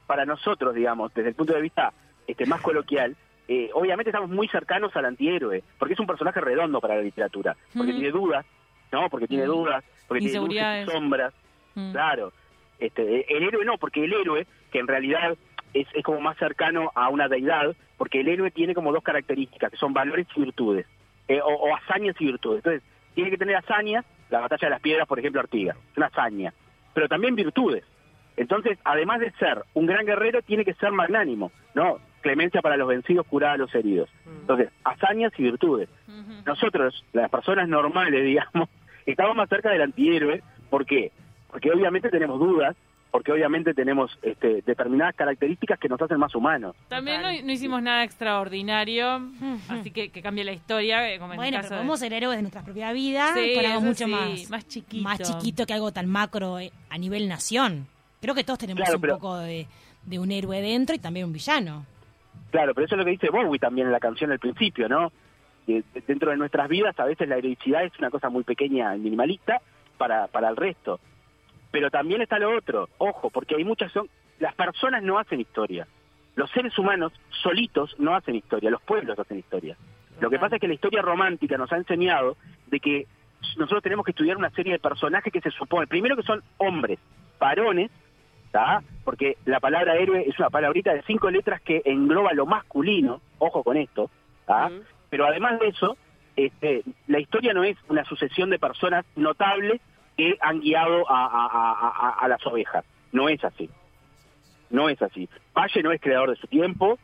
para 0.07 0.25
nosotros, 0.25 0.75
digamos, 0.75 1.13
desde 1.15 1.31
el 1.31 1.35
punto 1.35 1.55
de 1.55 1.61
vista 1.63 1.93
este 2.27 2.47
más 2.47 2.61
coloquial, 2.61 3.17
eh, 3.49 3.71
obviamente 3.75 4.11
estamos 4.11 4.31
muy 4.31 4.49
cercanos 4.49 4.95
al 4.97 5.05
antihéroe, 5.07 5.63
porque 5.79 5.95
es 5.95 6.01
un 6.01 6.07
personaje 6.07 6.41
redondo 6.41 6.81
para 6.81 6.97
la 6.97 7.03
literatura, 7.03 7.57
porque 7.77 7.93
tiene 7.93 8.11
dudas, 8.11 8.47
¿no? 8.93 9.09
Porque 9.11 9.27
tiene 9.27 9.49
Ujú. 9.49 9.61
dudas, 9.63 9.85
porque 10.07 10.21
tiene 10.23 10.39
luces 10.47 10.67
y 10.89 10.91
sombras, 10.91 11.35
Mm. 11.75 11.93
claro. 11.93 12.33
Este, 12.79 13.35
el 13.35 13.43
héroe 13.45 13.65
no, 13.65 13.79
porque 13.79 14.05
el 14.05 14.13
héroe, 14.13 14.47
que 14.71 14.79
en 14.79 14.87
realidad 14.87 15.37
es, 15.73 15.87
es 15.95 16.05
como 16.05 16.21
más 16.21 16.37
cercano 16.37 16.91
a 16.95 17.09
una 17.09 17.29
deidad, 17.29 17.75
porque 17.97 18.21
el 18.21 18.29
héroe 18.29 18.51
tiene 18.51 18.75
como 18.75 18.93
dos 18.93 19.03
características, 19.03 19.71
que 19.71 19.77
son 19.79 19.93
valores 19.95 20.27
y 20.37 20.41
virtudes, 20.41 20.87
eh, 21.29 21.41
o, 21.41 21.47
o 21.49 21.75
hazañas 21.77 22.15
y 22.21 22.27
virtudes. 22.27 22.59
Entonces, 22.59 22.83
tiene 23.15 23.31
que 23.31 23.39
tener 23.39 23.57
hazañas, 23.57 24.05
la 24.31 24.41
batalla 24.41 24.67
de 24.67 24.71
las 24.71 24.81
piedras, 24.83 25.07
por 25.09 25.19
ejemplo, 25.19 25.41
Artigas, 25.41 25.77
es 25.93 25.97
una 25.97 26.07
hazaña, 26.07 26.53
pero 26.93 27.09
también 27.09 27.35
virtudes. 27.37 27.85
Entonces, 28.37 28.79
además 28.85 29.21
de 29.21 29.31
ser 29.33 29.63
un 29.75 29.87
gran 29.87 30.07
guerrero, 30.07 30.43
tiene 30.43 30.65
que 30.65 30.75
ser 30.75 30.91
magnánimo, 30.93 31.53
¿no? 31.75 31.99
Clemencia 32.23 32.61
para 32.63 32.77
los 32.77 32.89
vencidos, 32.89 33.27
curada 33.27 33.55
a 33.55 33.57
los 33.59 33.75
heridos. 33.75 34.09
Entonces, 34.27 34.71
hazañas 34.85 35.33
y 35.39 35.43
virtudes. 35.43 35.89
Nosotros, 36.47 37.05
las 37.13 37.31
personas 37.31 37.69
normales, 37.69 38.25
digamos, 38.25 38.69
estamos 39.07 39.37
más 39.37 39.49
cerca 39.49 39.71
del 39.71 39.83
antihéroe. 39.83 40.43
¿Por 40.71 40.87
qué? 40.87 41.13
Porque 41.49 41.71
obviamente 41.71 42.09
tenemos 42.09 42.39
dudas, 42.41 42.75
porque 43.11 43.31
obviamente 43.33 43.75
tenemos 43.75 44.19
este, 44.23 44.63
determinadas 44.63 45.15
características 45.15 45.79
que 45.79 45.89
nos 45.89 46.01
hacen 46.01 46.19
más 46.19 46.35
humanos. 46.35 46.75
También 46.89 47.21
no, 47.21 47.31
hicimos 47.53 47.83
nada 47.83 48.05
extraordinario, 48.05 49.21
así 49.69 49.91
que 49.91 50.09
que 50.09 50.23
cambie 50.23 50.45
la 50.45 50.53
historia, 50.53 51.13
eh, 51.13 51.19
como 51.19 51.35
en 51.35 51.37
Bueno, 51.37 51.57
el 51.59 51.63
caso 51.63 51.69
pero 51.69 51.77
de- 51.77 51.81
podemos 51.83 52.01
ser 52.01 52.13
héroes 52.15 52.37
de 52.39 52.43
nuestra 52.43 52.63
propia 52.63 52.93
vida 52.93 53.35
Sí, 53.35 53.55
con 53.55 53.67
algo 53.67 53.81
mucho 53.83 54.05
sí, 54.07 54.11
más, 54.11 54.51
más 54.51 54.69
chiquito. 54.69 55.03
más 55.05 55.19
chiquito 55.21 55.67
que 55.67 55.75
algo 55.75 55.93
tan 55.93 56.09
macro 56.09 56.59
eh, 56.59 56.73
a 56.89 56.97
nivel 56.97 57.29
nación. 57.29 57.87
Creo 58.23 58.35
que 58.35 58.45
todos 58.45 58.59
tenemos 58.59 58.81
Claro, 58.83 58.97
un 58.97 59.01
pero- 59.03 59.15
poco 59.17 59.37
de, 59.39 59.67
de 60.07 60.19
un 60.19 60.31
héroe 60.33 60.63
dentro 60.63 60.95
y 60.97 60.99
también 60.99 61.27
un 61.27 61.33
villano. 61.35 61.85
Claro, 62.51 62.73
pero 62.75 62.87
eso 62.87 62.95
es 62.95 62.99
lo 63.01 63.05
que 63.05 63.11
dice 63.11 63.29
Bowie 63.31 63.59
también 63.59 63.89
en 63.89 63.93
la 63.93 64.01
canción 64.01 64.33
al 64.33 64.39
principio, 64.39 64.89
¿no? 64.89 65.13
Que 65.67 65.83
dentro 66.07 66.31
de 66.31 66.37
nuestras 66.39 66.69
vidas 66.69 66.99
a 66.99 67.05
veces 67.05 67.29
la 67.29 67.37
heroicidad 67.37 67.85
es 67.85 67.93
una 67.99 68.11
cosa 68.11 68.31
muy 68.31 68.45
pequeña 68.45 68.97
y 68.97 69.01
minimalista 69.01 69.61
para, 69.99 70.27
para 70.29 70.49
el 70.49 70.57
resto. 70.57 70.99
Pero 71.71 71.91
también 71.91 72.23
está 72.23 72.39
lo 72.39 72.57
otro, 72.57 72.89
ojo, 72.99 73.29
porque 73.31 73.57
hay 73.57 73.65
muchas 73.65 73.93
son 73.93 74.09
las 74.39 74.55
personas 74.55 75.03
no 75.03 75.19
hacen 75.19 75.41
historia. 75.41 75.87
los 76.35 76.51
seres 76.51 76.77
humanos 76.79 77.13
solitos 77.43 77.95
no 77.99 78.15
hacen 78.15 78.35
historia, 78.35 78.71
los 78.71 78.83
pueblos 78.83 79.19
hacen 79.19 79.39
historia. 79.39 79.77
Lo 80.21 80.31
que 80.31 80.39
pasa 80.39 80.57
es 80.57 80.61
que 80.61 80.69
la 80.69 80.75
historia 80.75 81.03
romántica 81.03 81.57
nos 81.59 81.71
ha 81.73 81.77
enseñado 81.77 82.37
de 82.69 82.81
que 82.81 83.07
nosotros 83.57 83.83
tenemos 83.83 84.05
que 84.05 84.13
estudiar 84.13 84.37
una 84.37 84.51
serie 84.51 84.73
de 84.73 84.79
personajes 84.79 85.33
que 85.33 85.41
se 85.41 85.51
supone, 85.51 85.87
primero 85.87 86.17
que 86.17 86.23
son 86.23 86.43
hombres, 86.59 86.99
varones, 87.39 87.91
¿tá? 88.53 88.83
porque 89.05 89.37
la 89.47 89.59
palabra 89.59 89.97
héroe 89.97 90.25
es 90.29 90.39
una 90.39 90.49
palabrita 90.51 90.95
de 90.95 91.03
cinco 91.03 91.29
letras 91.31 91.61
que 91.63 91.83
engloba 91.85 92.33
lo 92.35 92.47
masculino, 92.47 93.21
ojo 93.39 93.65
con 93.65 93.77
esto, 93.77 94.09
pero 95.11 95.27
además 95.27 95.59
de 95.59 95.69
eso, 95.69 95.97
este, 96.37 96.83
la 97.09 97.19
historia 97.19 97.53
no 97.53 97.65
es 97.65 97.77
una 97.89 98.05
sucesión 98.05 98.51
de 98.51 98.59
personas 98.61 99.05
notables 99.17 99.81
que 100.17 100.37
han 100.41 100.61
guiado 100.61 101.11
a, 101.11 101.25
a- 101.27 101.47
a- 101.47 102.09
a- 102.09 102.17
a 102.21 102.29
las 102.29 102.47
ovejas, 102.47 102.85
no 103.11 103.29
es 103.29 103.43
así, 103.45 103.69
no 104.71 104.89
es 104.89 105.01
así. 105.03 105.29
Valle 105.57 105.83
no 105.83 105.91
es 105.93 106.01
creador 106.01 106.31
de 106.31 106.37
su 106.37 106.47
tiempo, 106.47 106.99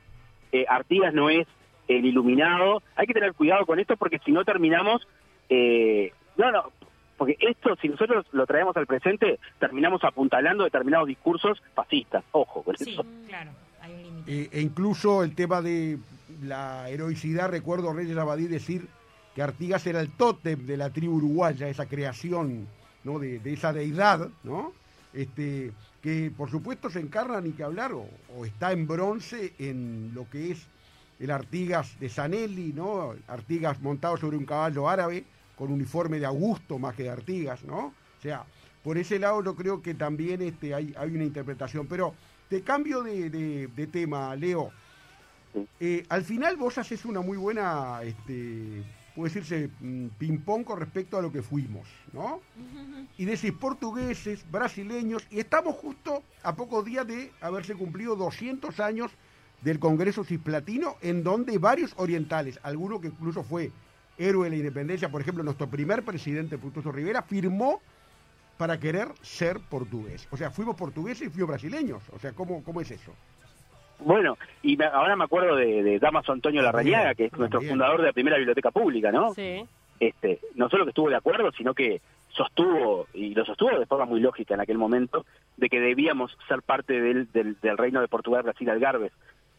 eh, 0.53 0.65
Artigas 0.69 1.13
no 1.13 1.29
es 1.31 1.47
el 1.89 2.05
iluminado, 2.05 2.83
hay 2.97 3.07
que 3.07 3.15
tener 3.15 3.33
cuidado 3.35 3.67
con 3.67 3.81
esto 3.81 3.97
porque 3.97 4.19
si 4.21 4.31
no 4.33 4.45
terminamos, 4.45 5.07
eh, 5.49 6.13
no, 6.37 6.53
no, 6.53 6.71
porque 7.19 7.37
esto 7.41 7.77
si 7.83 7.89
nosotros 7.89 8.25
lo 8.33 8.47
traemos 8.47 8.77
al 8.77 8.87
presente, 8.87 9.39
terminamos 9.59 10.03
apuntalando 10.05 10.65
determinados 10.65 11.09
discursos 11.09 11.61
fascistas, 11.75 12.25
ojo 12.33 12.63
con 12.63 12.77
Sí, 12.79 12.93
eso. 12.93 13.05
claro, 13.27 13.51
hay 13.83 13.93
un 13.93 14.03
límite. 14.03 14.33
Eh, 14.43 14.49
e 14.53 14.61
incluso 14.63 15.23
el 15.23 15.35
tema 15.35 15.61
de 15.61 15.99
la 16.43 16.89
heroicidad, 16.89 17.51
recuerdo 17.51 17.91
a 17.91 17.95
Reyes 17.95 18.17
Abadí 18.17 18.47
decir 18.47 18.87
que 19.35 19.43
Artigas 19.43 19.87
era 19.87 20.01
el 20.01 20.11
tótem 20.13 20.65
de 20.67 20.77
la 20.77 20.91
tribu 20.91 21.17
uruguaya, 21.17 21.69
esa 21.69 21.87
creación 21.87 22.67
¿no? 23.05 23.19
de, 23.19 23.39
de 23.41 23.53
esa 23.53 23.73
deidad, 23.73 24.29
¿no? 24.45 24.73
Este, 25.13 25.73
que 26.03 26.31
por 26.37 26.51
supuesto 26.51 26.91
se 26.91 27.01
encarna 27.01 27.41
ni 27.41 27.51
que 27.53 27.65
hablar, 27.65 27.93
o, 27.93 28.07
o 28.37 28.45
está 28.45 28.73
en 28.73 28.87
bronce 28.87 29.53
en 29.59 30.13
lo 30.15 30.29
que 30.31 30.53
es 30.53 30.67
el 31.19 31.31
Artigas 31.33 31.99
de 31.99 32.09
Sanelli, 32.09 32.73
¿no? 32.73 33.15
Artigas 33.27 33.81
montado 33.81 34.17
sobre 34.17 34.37
un 34.37 34.45
caballo 34.45 34.89
árabe, 34.89 35.25
con 35.59 35.73
uniforme 35.73 36.19
de 36.21 36.27
Augusto 36.27 36.79
más 36.79 36.95
que 36.95 37.03
de 37.05 37.11
Artigas, 37.11 37.65
¿no? 37.65 37.87
O 38.19 38.23
sea, 38.23 38.45
por 38.83 38.97
ese 38.97 39.19
lado 39.19 39.43
yo 39.45 39.55
creo 39.57 39.83
que 39.83 39.95
también 39.95 40.41
este, 40.41 40.73
hay, 40.75 40.95
hay 40.97 41.11
una 41.11 41.25
interpretación. 41.25 41.87
Pero 41.87 42.15
te 42.49 42.63
cambio 42.63 43.03
de, 43.03 43.29
de- 43.29 43.67
de 43.67 43.87
tema, 43.89 44.35
Leo. 44.37 44.71
Eh, 45.81 46.05
al 46.09 46.23
final 46.25 46.57
vos 46.57 46.79
haces 46.79 47.05
una 47.05 47.21
muy 47.21 47.37
buena, 47.37 48.01
este, 48.05 48.85
puede 49.17 49.33
decirse, 49.35 49.71
mm, 49.81 50.07
ping-pong 50.19 50.63
con 50.65 50.79
respecto 50.79 51.19
a 51.19 51.23
lo 51.23 51.33
que 51.33 51.43
fuimos, 51.43 51.89
¿no? 52.13 52.41
Y 53.17 53.25
decís 53.25 53.53
portugueses, 53.53 54.45
brasileños, 54.51 55.27
y 55.31 55.41
estamos 55.41 55.75
justo 55.75 56.23
a 56.45 56.55
pocos 56.55 56.85
días 56.85 57.07
de 57.07 57.33
haberse 57.41 57.75
cumplido 57.75 58.15
200 58.15 58.79
años 58.79 59.11
del 59.63 59.81
Congreso 59.81 60.23
Cisplatino, 60.23 60.97
en 61.01 61.25
donde 61.25 61.59
varios 61.59 61.93
orientales, 61.97 62.61
alguno 62.63 63.01
que 63.01 63.09
incluso 63.09 63.43
fue 63.43 63.73
héroe 64.19 64.45
de 64.45 64.51
la 64.51 64.57
independencia, 64.57 65.09
por 65.09 65.21
ejemplo, 65.21 65.43
nuestro 65.45 65.69
primer 65.69 66.03
presidente, 66.05 66.59
Frutuoso 66.59 66.91
Rivera, 66.93 67.23
firmó 67.23 67.81
para 68.57 68.79
querer 68.81 69.09
ser 69.23 69.61
portugués. 69.71 70.27
O 70.31 70.37
sea, 70.37 70.51
fuimos 70.51 70.75
portugueses 70.77 71.29
y 71.29 71.31
fuimos 71.31 71.49
brasileños. 71.51 72.03
O 72.13 72.19
sea, 72.19 72.33
¿cómo, 72.33 72.63
cómo 72.65 72.81
es 72.81 72.91
eso? 72.91 73.15
Bueno, 74.01 74.37
y 74.63 74.77
me- 74.77 74.85
ahora 74.87 75.17
me 75.17 75.25
acuerdo 75.25 75.57
de, 75.57 75.83
de 75.83 75.99
Damaso 75.99 76.33
Antonio 76.33 76.63
Larrañaga, 76.63 77.15
que 77.15 77.27
es 77.27 77.33
nuestro 77.33 77.61
fundador 77.61 78.01
de 78.01 78.07
la 78.09 78.13
primera 78.13 78.37
biblioteca 78.37 78.71
pública, 78.71 79.11
¿no? 79.13 79.33
Sí. 79.35 79.65
este, 80.01 80.39
no 80.55 80.69
solo 80.69 80.85
que 80.85 80.91
estuvo 80.91 81.09
de 81.11 81.17
acuerdo, 81.17 81.51
sino 81.53 81.75
que 81.75 82.01
sostuvo, 82.29 83.09
y 83.15 83.35
lo 83.35 83.45
sostuvo 83.45 83.77
de 83.79 83.87
forma 83.87 84.05
muy 84.05 84.21
lógica 84.21 84.55
en 84.55 84.61
aquel 84.61 84.79
momento, 84.79 85.27
de 85.57 85.69
que 85.69 85.81
debíamos 85.81 86.37
ser 86.47 86.63
parte 86.63 87.01
del, 87.01 87.31
del, 87.33 87.59
del 87.61 87.77
reino 87.77 88.01
de 88.01 88.07
Portugal, 88.09 88.45
Brasil, 88.45 88.71
Algarves. 88.71 89.13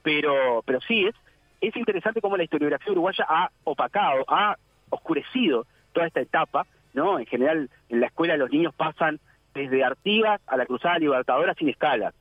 Pero, 0.04 0.64
pero 0.66 0.80
sí, 0.82 1.06
es, 1.06 1.16
es 1.62 1.76
interesante 1.76 2.22
cómo 2.22 2.38
la 2.38 2.44
historiografía 2.44 2.92
uruguaya 2.92 3.26
ha 3.28 3.50
opacado, 3.64 4.24
ha 4.28 4.56
oscurecido 4.90 5.66
toda 5.94 6.08
esta 6.08 6.22
etapa, 6.22 6.66
¿no? 6.94 7.20
En 7.20 7.26
general, 7.26 7.70
en 7.90 8.00
la 8.00 8.08
escuela 8.08 8.38
los 8.38 8.52
niños 8.52 8.74
pasan 8.74 9.20
desde 9.54 9.84
Artigas 9.84 10.42
a 10.48 10.58
la 10.58 10.66
Cruzada 10.66 11.00
Libertadora 11.00 11.54
sin 11.56 11.70
escala. 11.70 12.14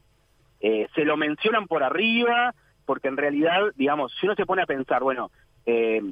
Eh, 0.61 0.88
se 0.95 1.04
lo 1.04 1.16
mencionan 1.16 1.66
por 1.66 1.83
arriba, 1.83 2.54
porque 2.85 3.09
en 3.09 3.16
realidad, 3.16 3.61
digamos, 3.76 4.12
si 4.18 4.26
uno 4.26 4.34
se 4.34 4.47
pone 4.47 4.62
a 4.62 4.67
pensar, 4.67 5.02
bueno, 5.02 5.30
eh, 5.67 6.02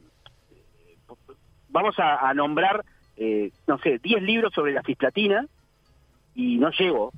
vamos 1.68 1.98
a, 1.98 2.28
a 2.28 2.34
nombrar, 2.34 2.84
eh, 3.16 3.50
no 3.66 3.78
sé, 3.78 3.98
10 3.98 4.22
libros 4.22 4.52
sobre 4.52 4.72
la 4.72 4.82
cisplatina 4.82 5.46
y 6.34 6.58
no 6.58 6.70
llego, 6.70 7.12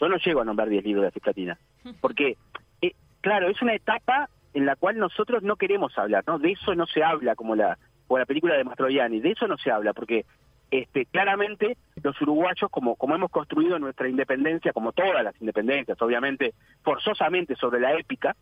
yo 0.00 0.08
no 0.08 0.16
llego 0.16 0.40
a 0.40 0.44
nombrar 0.44 0.68
10 0.68 0.84
libros 0.84 1.02
de 1.02 1.08
la 1.08 1.12
cisplatina, 1.12 1.58
porque, 2.00 2.36
eh, 2.80 2.94
claro, 3.20 3.48
es 3.48 3.60
una 3.62 3.74
etapa 3.74 4.28
en 4.54 4.64
la 4.66 4.76
cual 4.76 4.96
nosotros 4.98 5.42
no 5.42 5.56
queremos 5.56 5.96
hablar, 5.98 6.24
¿no? 6.26 6.38
De 6.38 6.52
eso 6.52 6.74
no 6.74 6.86
se 6.86 7.02
habla 7.02 7.34
como 7.34 7.54
la, 7.54 7.76
como 8.06 8.18
la 8.18 8.24
película 8.26 8.54
de 8.56 8.64
Mastroianni, 8.64 9.20
de 9.20 9.32
eso 9.32 9.46
no 9.48 9.58
se 9.58 9.70
habla, 9.70 9.92
porque 9.92 10.24
este, 10.70 11.06
claramente 11.06 11.76
los 12.02 12.20
uruguayos, 12.22 12.70
como, 12.70 12.96
como 12.96 13.14
hemos 13.14 13.30
construido 13.30 13.78
nuestra 13.78 14.08
independencia, 14.08 14.72
como 14.72 14.92
todas 14.92 15.22
las 15.22 15.34
independencias, 15.40 16.00
obviamente, 16.00 16.54
forzosamente 16.82 17.54
sobre 17.56 17.80
la 17.80 17.92
épica, 17.98 18.34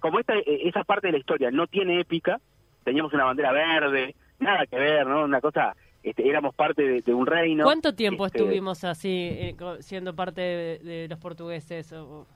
como 0.00 0.18
esta, 0.20 0.34
eh, 0.36 0.44
esa 0.64 0.84
parte 0.84 1.08
de 1.08 1.12
la 1.12 1.18
historia 1.18 1.50
no 1.50 1.66
tiene 1.66 2.00
épica, 2.00 2.40
teníamos 2.84 3.12
una 3.12 3.24
bandera 3.24 3.52
verde, 3.52 4.14
nada 4.38 4.66
que 4.66 4.76
ver, 4.78 5.06
¿no? 5.06 5.24
Una 5.24 5.40
cosa, 5.40 5.74
este, 6.02 6.28
éramos 6.28 6.54
parte 6.54 6.82
de, 6.82 7.02
de 7.02 7.12
un 7.14 7.26
reino. 7.26 7.64
¿Cuánto 7.64 7.94
tiempo 7.94 8.24
este, 8.26 8.38
estuvimos 8.38 8.84
así, 8.84 9.28
eh, 9.32 9.56
siendo 9.80 10.14
parte 10.14 10.40
de, 10.40 10.78
de 10.78 11.08
los 11.08 11.18
portugueses? 11.18 11.92
o- 11.92 12.26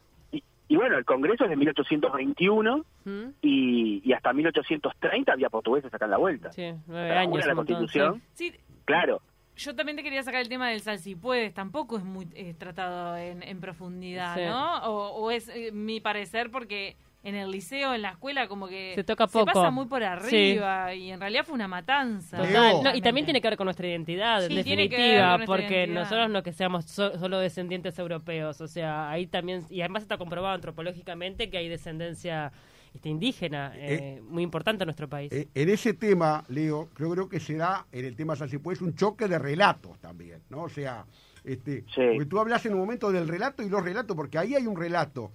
Y, 0.73 0.77
bueno, 0.77 0.97
el 0.97 1.05
Congreso 1.05 1.45
es 1.45 1.51
de 1.51 1.57
1821 1.57 2.85
¿Mm? 3.05 3.11
y, 3.43 4.03
y 4.05 4.13
hasta 4.15 4.33
1830 4.33 5.33
había 5.33 5.51
portugueses 5.51 5.93
acá 5.93 6.07
en 6.07 6.11
la 6.13 6.17
vuelta. 6.17 6.51
Sí, 6.53 6.73
nueve 6.87 7.11
años. 7.17 7.47
la 7.47 7.55
Constitución, 7.55 8.23
sí. 8.33 8.53
Claro. 8.85 9.21
yo 9.57 9.75
también 9.77 9.97
te 9.97 10.03
quería 10.03 10.23
sacar 10.23 10.41
el 10.41 10.49
tema 10.49 10.71
del 10.71 10.81
sal 10.81 10.99
si 10.99 11.15
puedes, 11.15 11.53
tampoco 11.55 11.99
es 11.99 12.05
muy 12.05 12.27
tratado 12.59 13.17
en, 13.17 13.43
en 13.43 13.61
profundidad, 13.61 14.35
Sí. 14.37 14.45
¿no? 14.47 14.79
O, 14.85 15.11
o 15.25 15.31
es 15.31 15.49
eh, 15.51 15.71
mi 15.73 16.01
parecer 16.01 16.51
porque 16.51 16.97
en 17.25 17.35
el 17.37 17.51
liceo, 17.51 17.95
en 17.95 18.03
la 18.03 18.11
escuela, 18.11 18.49
como 18.49 18.67
que 18.67 18.93
Se 18.97 19.05
toca 19.05 19.27
poco. 19.29 19.47
pasa 19.47 19.71
muy 19.71 19.87
por 19.87 20.03
arriba 20.03 20.93
y 20.95 21.11
en 21.13 21.21
realidad 21.21 21.45
fue 21.45 21.55
una 21.55 21.69
matanza. 21.69 22.39
Leo. 22.39 22.47
Total. 22.49 22.83
No, 22.83 22.95
y 22.97 23.01
también 23.01 23.25
tiene 23.27 23.41
que 23.41 23.49
ver 23.49 23.57
con 23.57 23.67
nuestra 23.67 23.87
identidad, 23.87 24.43
en 24.43 24.49
Sí, 24.51 24.55
definitiva, 24.57 25.39
porque 25.47 25.67
identidad. 25.85 26.01
nosotros 26.03 26.31
no 26.31 26.43
que 26.43 26.53
seamos 26.53 26.85
so- 26.87 27.19
solo 27.19 27.39
descendientes 27.39 27.99
europeos, 27.99 28.61
o 28.61 28.67
sea, 28.67 29.09
ahí 29.11 29.27
también, 29.27 29.65
y 29.71 29.81
además 29.83 30.03
está 30.03 30.19
comprobado 30.19 30.55
antropológicamente 30.55 31.49
que 31.49 31.59
hay 31.59 31.69
descendencia 31.69 32.53
este, 32.95 33.09
indígena, 33.09 33.73
eh, 33.77 34.21
muy 34.29 34.43
importante 34.43 34.83
en 34.85 34.87
nuestro 34.89 35.09
país. 35.09 35.33
Eh, 35.33 35.49
en 35.55 35.69
ese 35.71 35.95
tema, 35.95 36.45
Leo, 36.49 36.91
yo 36.99 37.09
creo 37.11 37.27
que 37.29 37.41
se 37.41 37.57
da 37.57 37.87
en 37.91 38.05
el 38.05 38.15
tema 38.17 38.37
Salsipués 38.37 38.83
un 38.83 38.95
choque 38.95 39.29
de 39.29 39.39
relatos 39.39 39.99
también, 39.99 40.43
¿no? 40.51 40.65
O 40.65 40.69
sea, 40.69 41.07
este, 41.43 41.85
Sí. 41.95 42.03
porque 42.13 42.27
tú 42.27 42.39
hablas 42.39 42.67
en 42.67 42.75
un 42.75 42.81
momento 42.81 43.11
del 43.11 43.29
relato 43.29 43.63
y 43.63 43.71
los 43.71 43.83
relatos, 43.83 44.15
porque 44.15 44.37
ahí 44.37 44.55
hay 44.55 44.67
un 44.67 44.77
relato 44.77 45.33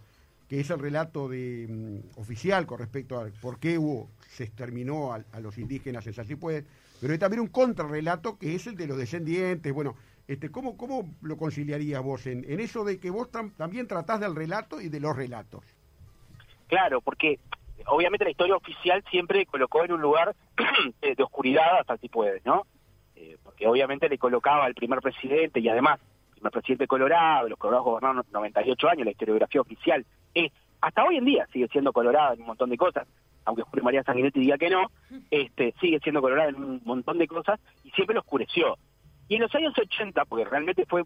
que 0.47 0.59
es 0.59 0.69
el 0.69 0.79
relato 0.79 1.27
de 1.27 1.67
mm, 1.69 2.19
oficial 2.19 2.65
con 2.65 2.79
respecto 2.79 3.19
a 3.19 3.27
por 3.41 3.59
qué 3.59 3.77
hubo, 3.77 4.09
se 4.29 4.43
exterminó 4.45 5.13
a, 5.13 5.23
a 5.33 5.39
los 5.39 5.57
indígenas 5.57 6.07
en 6.07 6.13
Salsipués, 6.13 6.63
pero 7.01 7.13
hay 7.13 7.19
también 7.19 7.41
un 7.41 7.47
contrarrelato 7.47 8.37
que 8.37 8.55
es 8.55 8.67
el 8.67 8.75
de 8.75 8.87
los 8.87 8.97
descendientes, 8.97 9.73
bueno, 9.73 9.95
este, 10.27 10.49
¿cómo, 10.49 10.75
cómo 10.75 11.09
lo 11.21 11.37
conciliarías 11.37 12.03
vos 12.03 12.27
en, 12.27 12.43
eso 12.59 12.83
de 12.83 12.99
que 12.99 13.09
vos 13.09 13.31
tam- 13.31 13.53
también 13.55 13.87
tratás 13.87 14.19
del 14.19 14.35
relato 14.35 14.81
y 14.81 14.89
de 14.89 14.99
los 14.99 15.15
relatos? 15.15 15.63
Claro, 16.67 16.99
porque 17.01 17.39
obviamente 17.85 18.25
la 18.25 18.31
historia 18.31 18.55
oficial 18.55 19.03
siempre 19.09 19.45
colocó 19.45 19.85
en 19.85 19.93
un 19.93 20.01
lugar 20.01 20.35
de 21.01 21.23
oscuridad 21.23 21.79
hasta 21.79 21.97
si 21.97 22.09
¿no? 22.43 22.65
Eh, 23.15 23.37
porque 23.43 23.67
obviamente 23.67 24.09
le 24.09 24.17
colocaba 24.17 24.65
al 24.65 24.75
primer 24.75 24.99
presidente 24.99 25.59
y 25.59 25.69
además, 25.69 25.99
el 26.43 26.51
presidente 26.51 26.83
de 26.83 26.87
Colorado, 26.87 27.49
los 27.49 27.59
colorados 27.59 27.85
gobernaron 27.85 28.23
98 28.31 28.89
años, 28.89 29.05
la 29.05 29.11
historiografía 29.11 29.61
oficial 29.61 30.05
es, 30.33 30.51
hasta 30.81 31.03
hoy 31.03 31.17
en 31.17 31.25
día 31.25 31.47
sigue 31.51 31.67
siendo 31.69 31.91
colorada 31.91 32.33
en 32.33 32.41
un 32.41 32.47
montón 32.47 32.69
de 32.69 32.77
cosas, 32.77 33.07
aunque 33.45 33.63
Julio 33.63 33.83
María 33.83 34.03
Sanguinetti 34.03 34.39
diga 34.39 34.57
que 34.57 34.69
no, 34.69 34.87
este, 35.31 35.73
sigue 35.79 35.99
siendo 35.99 36.21
colorada 36.21 36.49
en 36.49 36.55
un 36.55 36.81
montón 36.85 37.17
de 37.17 37.27
cosas 37.27 37.59
y 37.83 37.91
siempre 37.91 38.13
lo 38.13 38.21
oscureció. 38.21 38.77
Y 39.27 39.35
en 39.35 39.41
los 39.41 39.55
años 39.55 39.73
80, 39.77 40.25
porque 40.25 40.45
realmente 40.45 40.85
fue 40.85 41.03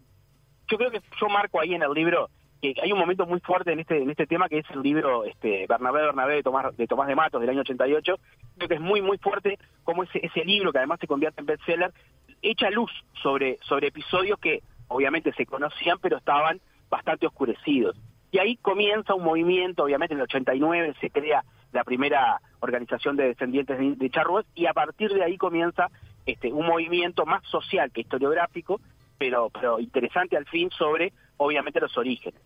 yo 0.68 0.78
creo 0.78 0.90
que 0.90 1.00
yo 1.20 1.28
marco 1.28 1.60
ahí 1.60 1.74
en 1.74 1.82
el 1.82 1.92
libro 1.92 2.28
que 2.62 2.74
hay 2.80 2.92
un 2.92 2.98
momento 2.98 3.26
muy 3.26 3.40
fuerte 3.40 3.72
en 3.72 3.80
este 3.80 4.00
en 4.00 4.08
este 4.08 4.26
tema 4.26 4.48
que 4.48 4.58
es 4.58 4.70
el 4.70 4.82
libro 4.82 5.24
este 5.24 5.66
Bernabé 5.68 6.02
Bernabé 6.02 6.36
de 6.36 6.42
Tomás 6.42 6.76
de 6.76 6.86
Tomás 6.86 7.08
de 7.08 7.16
Matos 7.16 7.40
del 7.40 7.50
año 7.50 7.60
88 7.60 8.14
creo 8.56 8.68
que 8.68 8.74
es 8.74 8.80
muy 8.80 9.02
muy 9.02 9.18
fuerte 9.18 9.58
como 9.82 10.04
ese 10.04 10.24
ese 10.24 10.44
libro 10.44 10.72
que 10.72 10.78
además 10.78 11.00
se 11.00 11.08
convierte 11.08 11.40
en 11.40 11.46
bestseller 11.46 11.92
echa 12.40 12.70
luz 12.70 12.90
sobre 13.22 13.58
sobre 13.62 13.88
episodios 13.88 14.38
que 14.38 14.62
obviamente 14.92 15.32
se 15.32 15.46
conocían 15.46 15.98
pero 16.00 16.16
estaban 16.18 16.60
bastante 16.88 17.26
oscurecidos 17.26 17.96
y 18.30 18.38
ahí 18.38 18.56
comienza 18.56 19.14
un 19.14 19.24
movimiento 19.24 19.84
obviamente 19.84 20.14
en 20.14 20.20
el 20.20 20.24
89 20.24 20.94
se 21.00 21.10
crea 21.10 21.44
la 21.72 21.84
primera 21.84 22.40
organización 22.60 23.16
de 23.16 23.28
descendientes 23.28 23.78
de, 23.78 23.94
de 23.96 24.10
charrúas 24.10 24.44
y 24.54 24.66
a 24.66 24.72
partir 24.72 25.12
de 25.12 25.24
ahí 25.24 25.36
comienza 25.36 25.88
este 26.26 26.52
un 26.52 26.66
movimiento 26.66 27.26
más 27.26 27.42
social 27.46 27.90
que 27.90 28.02
historiográfico 28.02 28.80
pero 29.18 29.50
pero 29.50 29.80
interesante 29.80 30.36
al 30.36 30.46
fin 30.46 30.70
sobre 30.70 31.12
obviamente 31.36 31.80
los 31.80 31.96
orígenes 31.96 32.40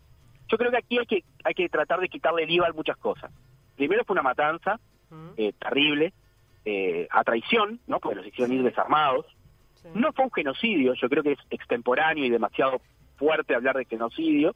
Yo 0.48 0.58
creo 0.58 0.70
que 0.70 0.78
aquí 0.78 0.98
hay 0.98 1.06
que, 1.06 1.24
hay 1.44 1.54
que 1.54 1.68
tratar 1.68 2.00
de 2.00 2.08
quitarle 2.08 2.44
el 2.44 2.50
IVA 2.50 2.68
a 2.68 2.72
muchas 2.72 2.96
cosas. 2.96 3.32
Primero 3.76 4.04
fue 4.04 4.14
una 4.14 4.22
matanza 4.22 4.78
eh, 5.36 5.52
terrible, 5.58 6.12
eh, 6.64 7.06
a 7.10 7.24
traición, 7.24 7.80
¿no? 7.86 8.00
Porque 8.00 8.16
los 8.16 8.26
hicieron 8.26 8.54
ir 8.54 8.62
desarmados. 8.62 9.26
No 9.94 10.12
fue 10.12 10.24
un 10.24 10.32
genocidio, 10.32 10.94
yo 10.94 11.08
creo 11.08 11.22
que 11.22 11.32
es 11.32 11.38
extemporáneo 11.50 12.24
y 12.24 12.30
demasiado 12.30 12.80
fuerte 13.16 13.54
hablar 13.54 13.76
de 13.76 13.84
genocidio. 13.84 14.54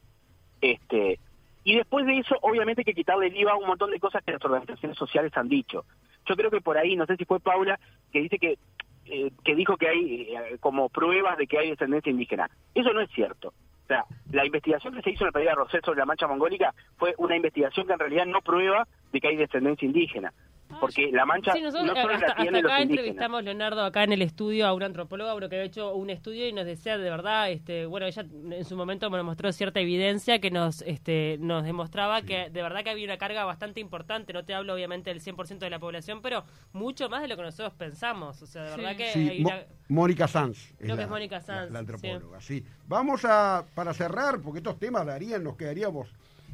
Este, 0.61 1.19
y 1.63 1.75
después 1.75 2.05
de 2.05 2.19
eso, 2.19 2.35
obviamente 2.41 2.81
hay 2.81 2.85
que 2.85 2.93
quitarle 2.93 3.27
el 3.27 3.37
IVA 3.37 3.55
un 3.55 3.67
montón 3.67 3.91
de 3.91 3.99
cosas 3.99 4.23
que 4.23 4.31
las 4.31 4.43
organizaciones 4.43 4.97
sociales 4.97 5.31
han 5.35 5.49
dicho. 5.49 5.85
Yo 6.27 6.35
creo 6.35 6.51
que 6.51 6.61
por 6.61 6.77
ahí, 6.77 6.95
no 6.95 7.05
sé 7.05 7.17
si 7.17 7.25
fue 7.25 7.39
Paula, 7.39 7.79
que 8.11 8.21
dice 8.21 8.37
que 8.37 8.57
eh, 9.05 9.31
que 9.43 9.55
dijo 9.55 9.77
que 9.77 9.89
hay 9.89 10.21
eh, 10.21 10.57
como 10.59 10.87
pruebas 10.87 11.37
de 11.37 11.47
que 11.47 11.57
hay 11.57 11.71
descendencia 11.71 12.11
indígena. 12.11 12.49
Eso 12.73 12.93
no 12.93 13.01
es 13.01 13.09
cierto. 13.11 13.49
O 13.49 13.87
sea, 13.87 14.05
la 14.31 14.45
investigación 14.45 14.93
que 14.93 15.01
se 15.01 15.09
hizo 15.09 15.23
en 15.23 15.27
la 15.27 15.31
pedida 15.33 15.49
de 15.49 15.55
Rosell 15.55 15.81
sobre 15.83 15.99
la 15.99 16.05
mancha 16.05 16.27
mongólica 16.27 16.73
fue 16.97 17.13
una 17.17 17.35
investigación 17.35 17.87
que 17.87 17.93
en 17.93 17.99
realidad 17.99 18.25
no 18.25 18.41
prueba 18.41 18.87
de 19.11 19.19
que 19.21 19.27
hay 19.27 19.35
descendencia 19.35 19.85
indígena. 19.85 20.33
Porque 20.79 21.11
la 21.11 21.25
mancha 21.25 21.51
Sí, 21.51 21.59
nosotros 21.61 21.87
no 21.87 22.01
solo 22.01 22.13
hasta, 22.13 22.27
la 22.27 22.31
hasta 22.31 22.43
los 22.45 22.47
acá 22.47 22.81
indígenas. 22.81 22.81
entrevistamos, 22.89 23.43
Leonardo, 23.43 23.83
acá 23.83 24.05
en 24.05 24.13
el 24.13 24.21
estudio 24.21 24.65
a 24.67 24.73
un 24.73 24.83
antropólogo 24.83 25.35
uno 25.35 25.49
que 25.49 25.55
había 25.57 25.65
hecho 25.65 25.93
un 25.93 26.09
estudio 26.09 26.47
y 26.47 26.53
nos 26.53 26.65
decía 26.65 26.97
de 26.97 27.09
verdad, 27.09 27.51
este, 27.51 27.85
bueno, 27.87 28.05
ella 28.05 28.23
en 28.51 28.63
su 28.63 28.77
momento 28.77 29.09
me 29.09 29.21
mostró 29.21 29.51
cierta 29.51 29.81
evidencia 29.81 30.39
que 30.39 30.49
nos 30.49 30.81
este, 30.83 31.35
nos 31.41 31.65
demostraba 31.65 32.21
que 32.21 32.49
de 32.49 32.61
verdad 32.61 32.85
que 32.85 32.89
había 32.89 33.03
una 33.03 33.17
carga 33.17 33.43
bastante 33.43 33.81
importante, 33.81 34.31
no 34.31 34.45
te 34.45 34.53
hablo 34.53 34.73
obviamente 34.73 35.09
del 35.09 35.19
100% 35.21 35.59
de 35.59 35.69
la 35.69 35.77
población, 35.79 36.21
pero 36.21 36.45
mucho 36.71 37.09
más 37.09 37.21
de 37.21 37.27
lo 37.27 37.35
que 37.35 37.41
nosotros 37.43 37.73
pensamos, 37.73 38.41
o 38.41 38.45
sea, 38.45 38.63
de 38.63 38.69
verdad 38.77 38.95
que 38.95 39.03
hay 39.03 39.41
una- 39.41 39.65
Mónica 39.89 40.25
Sanz. 40.29 40.73
Creo 40.79 40.95
que 40.95 41.03
es 41.03 41.09
Mónica 41.09 41.41
Sanz, 41.41 41.65
La, 41.67 41.73
la 41.73 41.79
antropóloga, 41.79 42.39
sí. 42.39 42.63
Vamos 42.87 43.25
a, 43.25 43.65
para 43.75 43.93
cerrar, 43.93 44.39
porque 44.41 44.59
estos 44.59 44.79
temas 44.79 45.05
darían, 45.05 45.43
nos 45.43 45.57
quedaríamos 45.57 46.07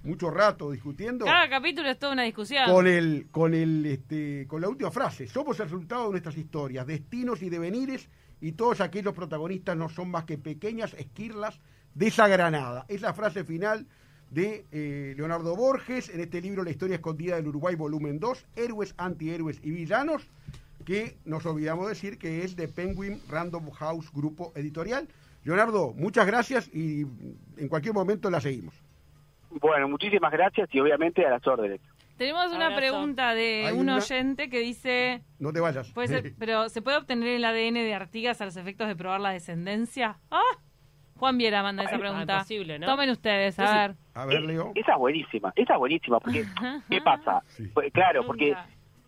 mucho 0.07 0.31
rato 0.31 0.71
discutiendo. 0.71 1.25
Cada 1.25 1.49
capítulo 1.49 1.89
es 1.89 1.99
toda 1.99 2.13
una 2.13 2.23
discusión. 2.23 2.65
Con 2.71 2.87
el, 2.87 3.27
con 3.29 3.53
el, 3.53 3.85
este, 3.85 4.47
con 4.47 4.61
la 4.61 4.69
última 4.69 4.89
frase. 4.89 5.27
Somos 5.27 5.59
el 5.59 5.65
resultado 5.65 6.05
de 6.05 6.11
nuestras 6.11 6.37
historias, 6.37 6.87
destinos 6.87 7.41
y 7.43 7.49
devenires, 7.49 8.09
y 8.39 8.53
todos 8.53 8.81
aquellos 8.81 9.13
protagonistas 9.13 9.75
no 9.75 9.89
son 9.89 10.09
más 10.09 10.23
que 10.23 10.37
pequeñas 10.37 10.93
esquirlas 10.93 11.59
de 11.93 12.07
esa 12.07 12.27
granada. 12.27 12.85
Es 12.87 13.01
la 13.01 13.13
frase 13.13 13.43
final 13.43 13.85
de 14.31 14.65
eh, 14.71 15.13
Leonardo 15.17 15.55
Borges 15.55 16.09
en 16.09 16.21
este 16.21 16.41
libro 16.41 16.63
La 16.63 16.71
historia 16.71 16.95
escondida 16.95 17.35
del 17.35 17.47
Uruguay, 17.47 17.75
volumen 17.75 18.19
2, 18.19 18.45
Héroes, 18.55 18.93
Antihéroes 18.97 19.59
y 19.63 19.71
Villanos, 19.71 20.27
que 20.85 21.17
nos 21.25 21.45
olvidamos 21.45 21.89
decir 21.89 22.17
que 22.17 22.43
es 22.43 22.55
de 22.55 22.67
Penguin 22.67 23.21
Random 23.29 23.71
House 23.71 24.11
Grupo 24.13 24.53
Editorial. 24.55 25.07
Leonardo, 25.43 25.93
muchas 25.93 26.27
gracias 26.27 26.69
y 26.73 27.05
en 27.57 27.67
cualquier 27.67 27.93
momento 27.93 28.29
la 28.29 28.41
seguimos. 28.41 28.73
Bueno, 29.49 29.87
muchísimas 29.87 30.31
gracias 30.31 30.69
y 30.73 30.79
obviamente 30.79 31.25
a 31.25 31.29
las 31.31 31.45
órdenes. 31.47 31.79
Tenemos 32.17 32.51
una 32.51 32.75
pregunta 32.75 33.33
de 33.35 33.69
un 33.73 33.81
una- 33.81 33.97
oyente 33.97 34.49
que 34.49 34.59
dice, 34.59 35.21
No 35.39 35.53
te 35.53 35.59
vayas. 35.59 35.91
puede 35.91 36.07
ser, 36.07 36.33
pero 36.39 36.67
¿se 36.69 36.81
puede 36.81 36.97
obtener 36.97 37.27
el 37.29 37.45
ADN 37.45 37.75
de 37.83 37.93
Artigas 37.93 38.41
a 38.41 38.45
los 38.45 38.57
efectos 38.57 38.87
de 38.87 38.95
probar 38.95 39.21
la 39.21 39.29
descendencia? 39.31 40.17
¡Ah! 40.31 40.41
Juan 41.15 41.37
Viera 41.37 41.63
manda 41.63 41.83
esa 41.83 41.95
Ah, 41.95 41.99
pregunta. 41.99 42.33
imposible, 42.33 42.79
¿no? 42.79 42.85
Tomen 42.87 43.09
ustedes, 43.09 43.59
a 43.59 43.87
ver. 43.87 43.95
A 44.13 44.25
ver, 44.25 44.37
Eh, 44.37 44.47
Leo. 44.47 44.71
Esa 44.75 44.93
es 44.93 44.97
buenísima, 44.97 45.51
esa 45.55 45.73
es 45.73 45.79
buenísima, 45.79 46.19
porque 46.19 46.43
¿qué 46.89 47.01
pasa? 47.01 47.41
Sí. 47.47 47.67
Pues, 47.73 47.91
claro, 47.93 48.23
porque 48.25 48.55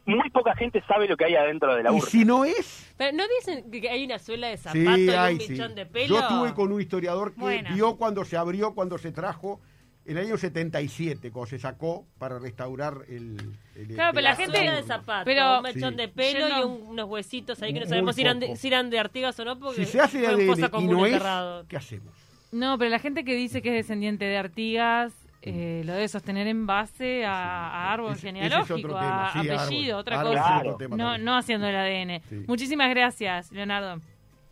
muy 0.05 0.29
poca 0.31 0.55
gente 0.55 0.81
sabe 0.87 1.07
lo 1.07 1.15
que 1.17 1.25
hay 1.25 1.35
adentro 1.35 1.75
de 1.75 1.83
la 1.83 1.91
Y 1.91 1.95
urna. 1.95 2.05
si 2.09 2.25
no 2.25 2.45
es, 2.45 2.93
Pero 2.97 3.15
¿no 3.15 3.23
dicen 3.39 3.69
que 3.71 3.89
hay 3.89 4.05
una 4.05 4.17
suela 4.19 4.47
de 4.47 4.57
zapato 4.57 4.95
Sí, 4.95 5.05
y 5.05 5.09
hay, 5.09 5.33
un 5.35 5.39
sí. 5.41 5.51
bichón 5.53 5.75
de 5.75 5.85
pelo? 5.85 6.07
Yo 6.15 6.19
estuve 6.19 6.53
con 6.55 6.71
un 6.71 6.81
historiador 6.81 7.33
que 7.33 7.39
Bueno. 7.41 7.69
vio 7.75 7.95
cuando 7.97 8.23
se 8.25 8.37
abrió, 8.37 8.73
cuando 8.73 8.97
se 8.97 9.11
trajo, 9.11 9.59
el 10.09 10.17
año 10.17 10.37
77, 10.37 11.31
cuando 11.31 11.49
se 11.49 11.59
sacó 11.59 12.05
para 12.17 12.39
restaurar 12.39 12.99
el... 13.07 13.37
el- 13.75 13.87
Claro, 13.95 14.11
pero 14.13 14.21
la 14.23 14.35
gente- 14.35 14.57
suela 14.57 14.75
de 14.75 14.83
zapato, 14.83 15.25
pero- 15.25 15.57
un 15.57 15.63
mechón 15.63 15.91
Sí. 15.91 15.95
de 15.97 16.07
pelo 16.07 16.49
no- 16.49 16.59
y 16.59 16.63
un- 16.63 16.81
unos 16.89 17.09
huesitos 17.09 17.61
ahí 17.61 17.73
que 17.73 17.79
no 17.81 17.85
sabemos 17.85 18.15
si 18.15 18.21
eran, 18.21 18.39
de, 18.39 18.55
si 18.55 18.67
eran 18.67 18.89
de 18.89 18.99
Artigas 18.99 19.39
o 19.39 19.45
no, 19.45 19.59
porque 19.59 19.85
Si 19.85 19.91
se 19.91 20.01
hace 20.01 20.17
en 20.25 20.47
fosa 20.47 20.65
ADN 20.65 20.67
y 20.67 20.69
común 20.69 20.97
no 20.97 21.05
es, 21.05 21.13
enterrado. 21.13 21.65
¿qué 21.67 21.77
hacemos? 21.77 22.13
No, 22.51 22.77
pero 22.77 22.89
la 22.89 22.99
gente 22.99 23.23
que 23.23 23.35
dice 23.35 23.61
que 23.61 23.69
es 23.69 23.75
descendiente 23.85 24.25
de 24.25 24.37
Artigas 24.37 25.13
eh, 25.41 25.83
lo 25.85 25.93
debe 25.93 26.07
sostener 26.09 26.47
en 26.47 26.65
base 26.65 27.23
a, 27.25 27.31
a 27.69 27.93
árbol 27.93 28.11
Ese- 28.13 28.27
ese 28.27 28.39
es 28.39 28.43
genealógico, 28.49 28.97
a 28.97 29.31
sí, 29.31 29.39
apellido, 29.49 29.97
árbol. 29.97 30.01
otra 30.01 30.19
Árbol 30.19 30.35
cosa. 30.35 30.77
tema 30.77 30.97
No, 30.97 31.17
no 31.17 31.37
haciendo 31.37 31.65
el 31.67 31.75
ADN. 31.77 32.21
Sí. 32.27 32.43
Muchísimas 32.47 32.89
gracias, 32.89 33.49
Leonardo. 33.51 34.01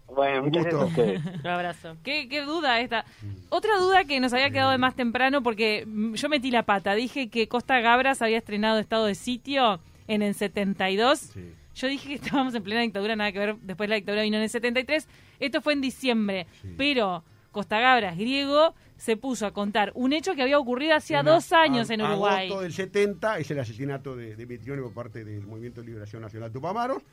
Bueno, 0.07 0.39
Un 0.39 0.45
muchas 0.45 0.63
gracias 0.63 0.81
a 0.81 0.85
gusto. 0.85 1.01
ustedes. 1.01 1.21
Un 1.43 1.47
abrazo. 1.47 1.97
¿Qué, 2.03 2.27
qué 2.29 2.41
duda 2.41 2.79
esta? 2.81 3.05
Otra 3.49 3.77
duda 3.79 4.05
que 4.05 4.19
nos 4.19 4.33
había 4.33 4.49
quedado 4.49 4.71
de 4.71 4.77
más 4.77 4.95
temprano 4.95 5.43
porque 5.43 5.85
mm, 5.85 6.13
yo 6.13 6.29
metí 6.29 6.49
la 6.51 6.63
pata. 6.63 6.93
Dije 6.95 7.29
que 7.29 7.47
Costa 7.47 7.79
Gabras 7.81 8.21
había 8.21 8.37
estrenado 8.37 8.79
Estado 8.79 9.05
de 9.05 9.15
Sitio 9.15 9.79
en 10.07 10.21
el 10.21 10.33
72. 10.33 11.19
Sí. 11.19 11.53
Yo 11.75 11.87
dije 11.87 12.07
que 12.09 12.15
estábamos 12.15 12.55
en 12.55 12.63
plena 12.63 12.81
dictadura, 12.81 13.15
nada 13.15 13.31
que 13.31 13.39
ver. 13.39 13.55
Después 13.57 13.87
la 13.89 13.95
dictadura 13.95 14.23
vino 14.23 14.37
en 14.37 14.43
el 14.43 14.49
73. 14.49 15.07
Esto 15.39 15.61
fue 15.61 15.73
en 15.73 15.81
diciembre. 15.81 16.47
Sí. 16.61 16.73
Pero 16.77 17.23
Costa 17.51 17.79
Gabras, 17.79 18.17
griego, 18.17 18.73
se 18.95 19.17
puso 19.17 19.45
a 19.45 19.51
contar 19.51 19.91
un 19.93 20.13
hecho 20.13 20.33
que 20.35 20.41
había 20.41 20.57
ocurrido 20.57 20.95
hacía 20.95 21.21
dos 21.21 21.51
a- 21.53 21.61
años 21.61 21.89
en 21.91 22.01
Uruguay. 22.01 22.47
agosto 22.47 22.61
del 22.63 22.73
70 22.73 23.37
es 23.39 23.51
el 23.51 23.59
asesinato 23.59 24.15
de, 24.15 24.35
de 24.35 24.45
Mitrione 24.47 24.81
por 24.81 24.93
parte 24.93 25.23
del 25.23 25.45
Movimiento 25.45 25.81
de 25.81 25.87
Liberación 25.87 26.21
Nacional 26.23 26.51
Tupamaros. 26.51 27.03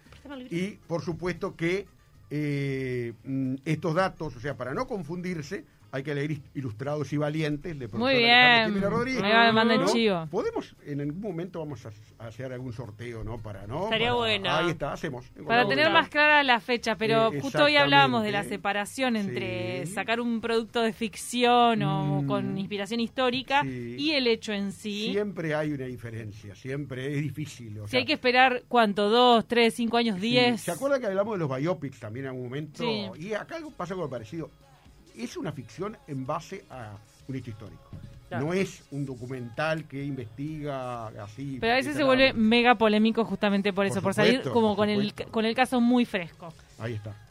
Y 0.51 0.77
por 0.87 1.03
supuesto 1.03 1.55
que 1.57 1.87
eh, 2.37 3.13
mm, 3.23 3.55
estos 3.65 3.95
datos, 3.95 4.35
o 4.35 4.41
sea, 4.41 4.57
para 4.57 4.75
no 4.75 4.89
confundirse, 4.89 5.65
hay 5.95 6.03
que 6.03 6.13
leer 6.13 6.39
Ilustrados 6.55 7.13
y 7.13 7.17
Valientes 7.17 7.79
de 7.79 7.87
Muy 7.89 8.17
bien. 8.17 8.81
Rodríguez. 8.83 9.23
Va, 9.23 9.53
manda 9.53 9.75
el 9.75 9.83
¿no? 9.83 9.87
chivo. 9.93 10.27
Podemos, 10.29 10.75
en 10.85 11.01
algún 11.01 11.21
momento 11.21 11.61
vamos 11.61 11.87
a, 11.87 11.91
a 12.19 12.27
hacer 12.27 12.53
algún 12.53 12.73
sorteo, 12.73 13.23
¿no? 13.23 13.39
Para, 13.39 13.67
¿no? 13.69 13.85
Estaría 13.85 14.09
Para- 14.09 14.17
bueno. 14.19 14.51
Ahí 14.51 14.71
está, 14.71 14.93
hacemos. 14.93 15.25
Para 15.47 15.69
tener 15.69 15.91
más 15.91 16.09
clara 16.09 16.43
la 16.43 16.59
fecha, 16.59 16.97
pero 16.97 17.33
Eh, 17.33 17.41
justo 17.41 17.63
hoy 17.63 17.77
hablábamos 17.77 18.25
de 18.25 18.33
la 18.33 18.43
separación 18.43 19.15
entre 19.15 19.87
Sí. 19.87 19.93
sacar 19.93 20.21
un 20.21 20.41
producto 20.41 20.83
de 20.83 20.93
ficción 20.93 21.81
o 21.85 22.23
Mm. 22.23 22.27
con 22.27 22.59
inspiración 22.59 22.99
histórica 22.99 23.63
Sí. 23.63 23.95
y 23.97 24.11
el 24.13 24.27
hecho 24.27 24.53
en 24.53 24.73
sí. 24.73 25.11
Siempre 25.13 25.55
hay 25.55 25.73
una 25.73 25.85
diferencia, 25.87 26.57
siempre 26.57 27.15
es 27.15 27.23
difícil. 27.23 27.79
o 27.79 27.85
Si 27.87 27.93
sea, 27.93 28.01
hay 28.01 28.07
que 28.07 28.15
esperar, 28.15 28.63
¿cuánto? 28.67 29.09
¿Dos, 29.11 29.47
tres, 29.47 29.75
cinco 29.75 29.97
años, 29.97 30.17
Sí, 30.17 30.23
diez? 30.31 30.61
¿Se 30.61 30.73
acuerda 30.73 30.99
que 30.99 31.07
hablamos 31.07 31.35
de 31.39 31.47
los 31.47 31.57
biopics 31.57 32.01
también 32.01 32.25
en 32.27 32.31
algún 32.31 32.45
momento? 32.47 32.83
Sí. 32.83 33.07
Y 33.21 33.33
acá 33.35 33.57
algo 33.57 33.71
pasa 33.71 33.95
lo 33.95 34.11
parecido. 34.11 34.51
Es 35.17 35.37
una 35.37 35.53
ficción 35.53 35.97
en 36.07 36.27
base 36.27 36.65
a 36.71 36.97
un 37.29 37.37
hecho 37.37 37.51
histórico. 37.51 37.91
Claro. 38.29 38.47
No 38.47 38.53
es 38.53 38.83
un 38.91 39.05
documental 39.05 39.85
que 39.85 40.03
investiga 40.03 41.09
así. 41.23 41.59
Pero 41.61 41.75
a 41.75 41.77
veces 41.77 41.95
se 41.95 42.05
vuelve 42.05 42.33
mega 42.33 42.75
polémico 42.75 43.25
justamente 43.25 43.73
por 43.73 43.87
eso, 43.87 43.97
Por 43.97 44.05
por, 44.05 44.15
salir 44.15 44.43
como 44.43 44.69
por 44.69 44.77
con 44.77 44.89
el, 44.89 45.15
con 45.31 45.45
el 45.45 45.55
caso 45.55 45.81
muy 45.81 46.05
fresco. 46.05 46.53
Ahí 46.79 46.95
está. 46.95 47.15